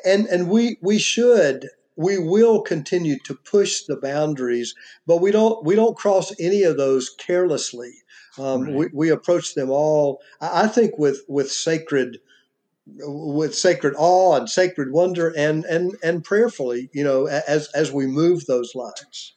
and 0.06 0.26
and 0.28 0.50
we 0.50 0.78
we 0.82 0.98
should 0.98 1.70
we 1.96 2.18
will 2.18 2.62
continue 2.62 3.18
to 3.20 3.36
push 3.36 3.84
the 3.84 3.98
boundaries, 3.98 4.76
but 5.06 5.22
we 5.22 5.32
don't 5.32 5.64
we 5.64 5.76
don't 5.76 5.98
cross 5.98 6.34
any 6.40 6.64
of 6.64 6.78
those 6.78 7.10
carelessly. 7.10 7.94
Um, 8.38 8.64
right. 8.64 8.74
we, 8.74 8.88
we 8.94 9.10
approach 9.10 9.56
them 9.56 9.70
all, 9.70 10.22
I 10.42 10.68
think, 10.68 10.98
with 10.98 11.22
with 11.28 11.52
sacred 11.52 12.20
with 12.88 13.56
sacred 13.56 13.96
awe 13.98 14.36
and 14.36 14.50
sacred 14.50 14.92
wonder 14.92 15.34
and 15.36 15.64
and 15.66 15.96
and 16.04 16.24
prayerfully, 16.24 16.90
you 16.94 17.04
know, 17.04 17.28
as 17.28 17.70
as 17.74 17.92
we 17.92 18.06
move 18.06 18.46
those 18.46 18.76
lines. 18.76 19.34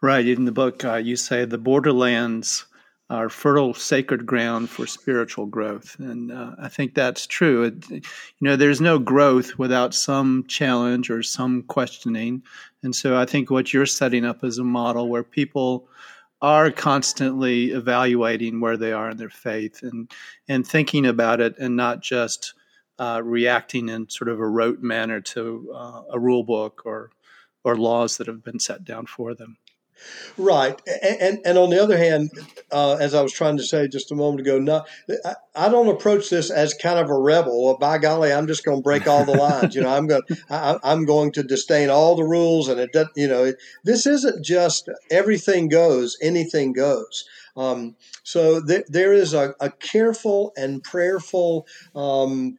Right. 0.00 0.26
In 0.26 0.44
the 0.44 0.52
book, 0.52 0.84
uh, 0.84 0.96
you 0.96 1.16
say 1.16 1.44
the 1.44 1.58
borderlands 1.58 2.66
are 3.10 3.30
fertile, 3.30 3.72
sacred 3.72 4.26
ground 4.26 4.68
for 4.68 4.86
spiritual 4.86 5.46
growth. 5.46 5.96
And 5.98 6.30
uh, 6.30 6.52
I 6.58 6.68
think 6.68 6.94
that's 6.94 7.26
true. 7.26 7.64
It, 7.64 7.90
you 7.90 8.02
know, 8.42 8.56
there's 8.56 8.80
no 8.80 8.98
growth 8.98 9.58
without 9.58 9.94
some 9.94 10.44
challenge 10.46 11.08
or 11.08 11.22
some 11.22 11.62
questioning. 11.62 12.42
And 12.82 12.94
so 12.94 13.16
I 13.16 13.24
think 13.24 13.50
what 13.50 13.72
you're 13.72 13.86
setting 13.86 14.26
up 14.26 14.44
is 14.44 14.58
a 14.58 14.64
model 14.64 15.08
where 15.08 15.24
people 15.24 15.88
are 16.42 16.70
constantly 16.70 17.72
evaluating 17.72 18.60
where 18.60 18.76
they 18.76 18.92
are 18.92 19.10
in 19.10 19.16
their 19.16 19.30
faith 19.30 19.82
and 19.82 20.10
and 20.48 20.64
thinking 20.66 21.04
about 21.04 21.40
it 21.40 21.58
and 21.58 21.74
not 21.74 22.00
just 22.00 22.54
uh, 22.98 23.20
reacting 23.24 23.88
in 23.88 24.08
sort 24.08 24.28
of 24.28 24.38
a 24.38 24.46
rote 24.46 24.80
manner 24.80 25.20
to 25.20 25.72
uh, 25.74 26.02
a 26.12 26.18
rule 26.18 26.44
book 26.44 26.82
or 26.84 27.10
or 27.64 27.76
laws 27.76 28.16
that 28.16 28.26
have 28.26 28.44
been 28.44 28.60
set 28.60 28.84
down 28.84 29.06
for 29.06 29.34
them. 29.34 29.56
Right, 30.36 30.80
and 31.02 31.40
and 31.44 31.58
on 31.58 31.70
the 31.70 31.82
other 31.82 31.96
hand, 31.96 32.30
uh, 32.70 32.96
as 33.00 33.14
I 33.14 33.22
was 33.22 33.32
trying 33.32 33.56
to 33.56 33.62
say 33.62 33.88
just 33.88 34.12
a 34.12 34.14
moment 34.14 34.40
ago, 34.40 34.58
no, 34.58 34.84
I, 35.24 35.34
I, 35.56 35.68
don't 35.68 35.88
approach 35.88 36.30
this 36.30 36.50
as 36.50 36.74
kind 36.74 36.98
of 36.98 37.10
a 37.10 37.18
rebel. 37.18 37.76
By 37.78 37.98
golly, 37.98 38.32
I'm 38.32 38.46
just 38.46 38.64
going 38.64 38.78
to 38.78 38.82
break 38.82 39.06
all 39.08 39.24
the 39.24 39.36
lines. 39.36 39.74
you 39.74 39.82
know, 39.82 39.88
I'm 39.88 40.06
going 40.06 40.22
I, 40.50 40.78
I'm 40.84 41.04
going 41.04 41.32
to 41.32 41.42
disdain 41.42 41.90
all 41.90 42.14
the 42.14 42.24
rules, 42.24 42.68
and 42.68 42.78
it 42.78 42.92
doesn't. 42.92 43.16
You 43.16 43.28
know, 43.28 43.44
it, 43.44 43.56
this 43.84 44.06
isn't 44.06 44.44
just 44.44 44.88
everything 45.10 45.68
goes, 45.68 46.16
anything 46.22 46.72
goes. 46.72 47.24
Um, 47.58 47.96
so 48.22 48.64
th- 48.64 48.86
there 48.88 49.12
is 49.12 49.34
a, 49.34 49.52
a, 49.58 49.68
careful 49.70 50.52
and 50.56 50.80
prayerful. 50.82 51.66
Um, 51.92 52.56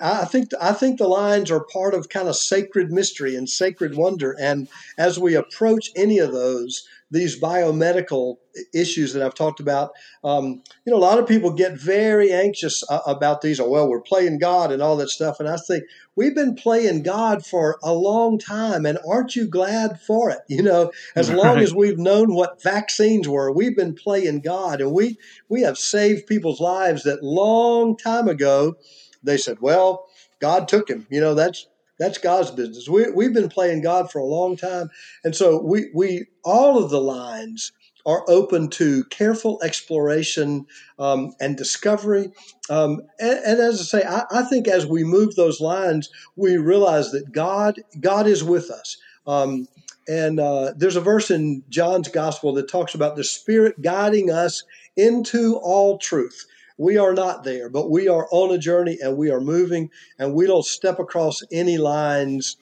I 0.00 0.24
think 0.26 0.50
I 0.60 0.72
think 0.72 0.98
the 0.98 1.08
lines 1.08 1.50
are 1.50 1.64
part 1.64 1.94
of 1.94 2.08
kind 2.08 2.28
of 2.28 2.36
sacred 2.36 2.92
mystery 2.92 3.34
and 3.34 3.50
sacred 3.50 3.96
wonder. 3.96 4.36
And 4.38 4.68
as 4.96 5.18
we 5.18 5.34
approach 5.34 5.90
any 5.96 6.18
of 6.20 6.30
those, 6.30 6.86
these 7.14 7.40
biomedical 7.40 8.36
issues 8.74 9.12
that 9.12 9.22
I've 9.22 9.34
talked 9.34 9.60
about, 9.60 9.92
um, 10.22 10.62
you 10.84 10.92
know, 10.92 10.96
a 10.96 10.98
lot 10.98 11.18
of 11.18 11.26
people 11.26 11.52
get 11.52 11.78
very 11.78 12.32
anxious 12.32 12.82
uh, 12.90 13.00
about 13.06 13.40
these. 13.40 13.58
Oh, 13.58 13.68
well, 13.68 13.88
we're 13.88 14.00
playing 14.00 14.38
God 14.38 14.70
and 14.70 14.82
all 14.82 14.96
that 14.98 15.08
stuff. 15.08 15.40
And 15.40 15.48
I 15.48 15.56
think 15.56 15.84
we've 16.16 16.34
been 16.34 16.54
playing 16.54 17.02
God 17.02 17.46
for 17.46 17.78
a 17.82 17.92
long 17.94 18.38
time, 18.38 18.84
and 18.84 18.98
aren't 19.08 19.34
you 19.34 19.46
glad 19.46 20.00
for 20.00 20.30
it? 20.30 20.40
You 20.54 20.62
know, 20.62 20.92
as 21.16 21.30
long 21.30 21.58
as 21.58 21.74
we've 21.74 21.98
known 21.98 22.32
what 22.32 22.62
vaccines 22.62 23.28
were, 23.28 23.50
we've 23.50 23.76
been 23.76 23.94
playing 23.94 24.40
God, 24.40 24.80
and 24.80 24.92
we 24.92 25.18
we 25.48 25.62
have 25.62 25.78
saved 25.78 26.26
people's 26.26 26.60
lives 26.60 27.02
that 27.02 27.24
long 27.24 27.96
time 27.96 28.28
ago 28.28 28.76
they 29.24 29.38
said, 29.38 29.58
well, 29.60 30.06
God 30.38 30.68
took 30.68 30.88
him. 30.88 31.06
You 31.10 31.20
know, 31.20 31.34
that's 31.34 31.66
that's 31.98 32.18
God's 32.18 32.50
business. 32.50 32.88
We, 32.88 33.10
we've 33.10 33.34
been 33.34 33.48
playing 33.48 33.82
God 33.82 34.10
for 34.10 34.18
a 34.18 34.24
long 34.24 34.56
time. 34.56 34.90
And 35.22 35.34
so 35.34 35.62
we, 35.62 35.90
we 35.94 36.26
all 36.44 36.82
of 36.82 36.90
the 36.90 37.00
lines 37.00 37.72
are 38.06 38.24
open 38.28 38.68
to 38.68 39.04
careful 39.04 39.60
exploration 39.62 40.66
um, 40.98 41.34
and 41.40 41.56
discovery. 41.56 42.30
Um, 42.68 43.00
and, 43.18 43.38
and, 43.44 43.60
as 43.60 43.80
I 43.80 43.84
say, 43.84 44.06
I, 44.06 44.24
I, 44.30 44.42
think 44.42 44.68
as 44.68 44.86
we 44.86 45.04
move 45.04 45.34
those 45.34 45.60
lines, 45.60 46.10
we 46.36 46.56
realize 46.58 47.12
that 47.12 47.32
God 47.32 47.80
God 48.00 48.26
is 48.26 48.44
with 48.44 48.70
us. 48.70 48.98
Um, 49.26 49.68
and 50.06 50.38
uh, 50.38 50.72
there's 50.76 50.96
a 50.96 51.00
verse 51.00 51.30
in 51.30 51.62
John's 51.70 52.08
gospel 52.08 52.52
that 52.54 52.68
talks 52.68 52.94
about 52.94 53.16
the 53.16 53.24
Spirit 53.24 53.80
guiding 53.80 54.30
us 54.30 54.64
into 54.96 55.56
all 55.56 55.98
truth. 55.98 56.46
We 56.76 56.98
are 56.98 57.14
not 57.14 57.44
there, 57.44 57.68
but 57.68 57.90
we 57.90 58.08
are 58.08 58.26
on 58.30 58.52
a 58.52 58.58
journey 58.58 58.98
and 59.00 59.16
we 59.16 59.30
are 59.30 59.40
moving, 59.40 59.90
and 60.18 60.34
we 60.34 60.46
don't 60.46 60.64
step 60.64 60.98
across 60.98 61.40
any 61.52 61.78
lines 61.78 62.56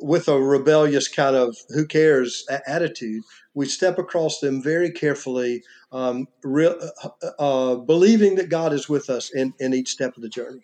with 0.00 0.28
a 0.28 0.40
rebellious 0.40 1.08
kind 1.08 1.34
of 1.34 1.56
who 1.70 1.84
cares 1.84 2.46
attitude. 2.66 3.22
We 3.54 3.66
step 3.66 3.98
across 3.98 4.38
them 4.38 4.62
very 4.62 4.92
carefully, 4.92 5.64
um, 5.90 6.28
re- 6.44 6.76
uh, 7.02 7.30
uh, 7.38 7.74
believing 7.76 8.36
that 8.36 8.48
God 8.48 8.72
is 8.72 8.88
with 8.88 9.10
us 9.10 9.30
in, 9.34 9.54
in 9.58 9.74
each 9.74 9.88
step 9.88 10.16
of 10.16 10.22
the 10.22 10.28
journey. 10.28 10.62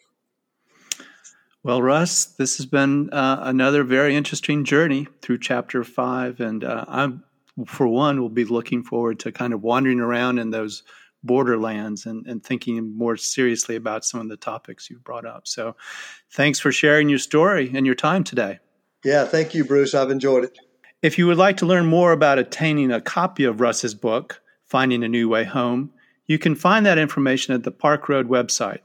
Well, 1.65 1.83
Russ, 1.83 2.27
this 2.27 2.59
has 2.59 2.67
been 2.67 3.11
uh, 3.11 3.39
another 3.41 3.83
very 3.83 4.15
interesting 4.15 4.65
journey 4.65 5.09
through 5.23 5.39
chapter 5.39 5.83
five. 5.83 6.39
And 6.39 6.63
uh, 6.63 6.85
I'm, 6.87 7.25
for 7.67 7.89
one, 7.89 8.21
will 8.21 8.29
be 8.29 8.45
looking 8.45 8.85
forward 8.85 9.19
to 9.21 9.33
kind 9.33 9.53
of 9.53 9.63
wandering 9.63 9.99
around 9.99 10.39
in 10.39 10.51
those 10.51 10.85
borderlands 11.25 12.07
and, 12.07 12.27
and 12.27 12.45
thinking 12.45 12.97
more 12.97 13.17
seriously 13.17 13.77
about 13.77 14.05
some 14.05 14.21
of 14.21 14.29
the 14.29 14.37
topics 14.37 14.91
you've 14.91 15.03
brought 15.03 15.27
up. 15.27 15.49
So 15.49 15.75
thanks 16.31 16.61
for 16.61 16.71
sharing 16.71 17.09
your 17.09 17.19
story 17.19 17.73
and 17.75 17.87
your 17.87 17.95
time 17.95 18.23
today. 18.23 18.61
Yeah, 19.05 19.25
thank 19.25 19.55
you, 19.55 19.65
Bruce. 19.65 19.95
I've 19.95 20.11
enjoyed 20.11 20.45
it. 20.45 20.59
If 21.03 21.19
you 21.19 21.27
would 21.27 21.37
like 21.37 21.59
to 21.59 21.67
learn 21.67 21.87
more 21.87 22.13
about 22.13 22.39
attaining 22.39 22.91
a 22.91 23.01
copy 23.01 23.45
of 23.45 23.61
Russ's 23.61 23.95
book, 23.95 24.41
Finding 24.67 25.05
a 25.05 25.09
New 25.09 25.29
Way 25.29 25.45
Home, 25.45 25.93
you 26.27 26.39
can 26.39 26.55
find 26.55 26.87
that 26.87 26.97
information 26.97 27.55
at 27.55 27.65
the 27.65 27.71
Park 27.71 28.09
Road 28.09 28.29
website, 28.29 28.81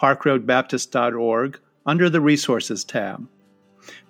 parkroadbaptist.org, 0.00 1.58
under 1.86 2.10
the 2.10 2.20
Resources 2.20 2.84
tab. 2.84 3.26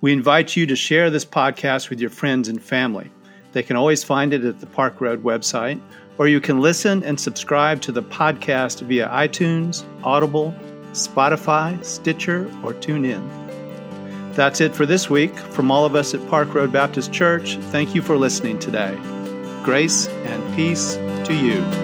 We 0.01 0.13
invite 0.13 0.57
you 0.57 0.67
to 0.67 0.77
share 0.77 1.11
this 1.11 1.25
podcast 1.25 1.91
with 1.91 2.01
your 2.01 2.11
friends 2.11 2.49
and 2.49 2.63
family. 2.63 3.11
They 3.53 3.63
can 3.63 3.77
always 3.77 4.03
find 4.03 4.35
it 4.35 4.45
at 4.45 4.59
the 4.59 4.67
Park 4.67 5.01
Road 5.01 5.23
website 5.23 5.81
or 6.19 6.29
you 6.29 6.41
can 6.41 6.61
listen 6.61 7.03
and 7.05 7.19
subscribe 7.19 7.81
to 7.83 7.93
the 7.93 8.03
podcast 8.03 8.81
via 8.83 9.09
iTunes, 9.09 9.85
Audible, 10.03 10.55
Spotify, 10.93 11.83
Stitcher, 11.85 12.47
or 12.63 12.73
TuneIn. 12.75 13.23
That's 14.35 14.61
it 14.61 14.75
for 14.75 14.87
this 14.87 15.09
week. 15.09 15.37
From 15.37 15.71
all 15.71 15.85
of 15.85 15.95
us 15.95 16.15
at 16.15 16.27
Park 16.29 16.55
Road 16.55 16.73
Baptist 16.73 17.13
Church, 17.13 17.57
thank 17.71 17.95
you 17.95 18.03
for 18.03 18.17
listening 18.17 18.59
today. 18.59 18.97
Grace 19.65 20.09
and 20.09 20.57
peace 20.57 20.95
to 21.25 21.35
you. 21.35 21.84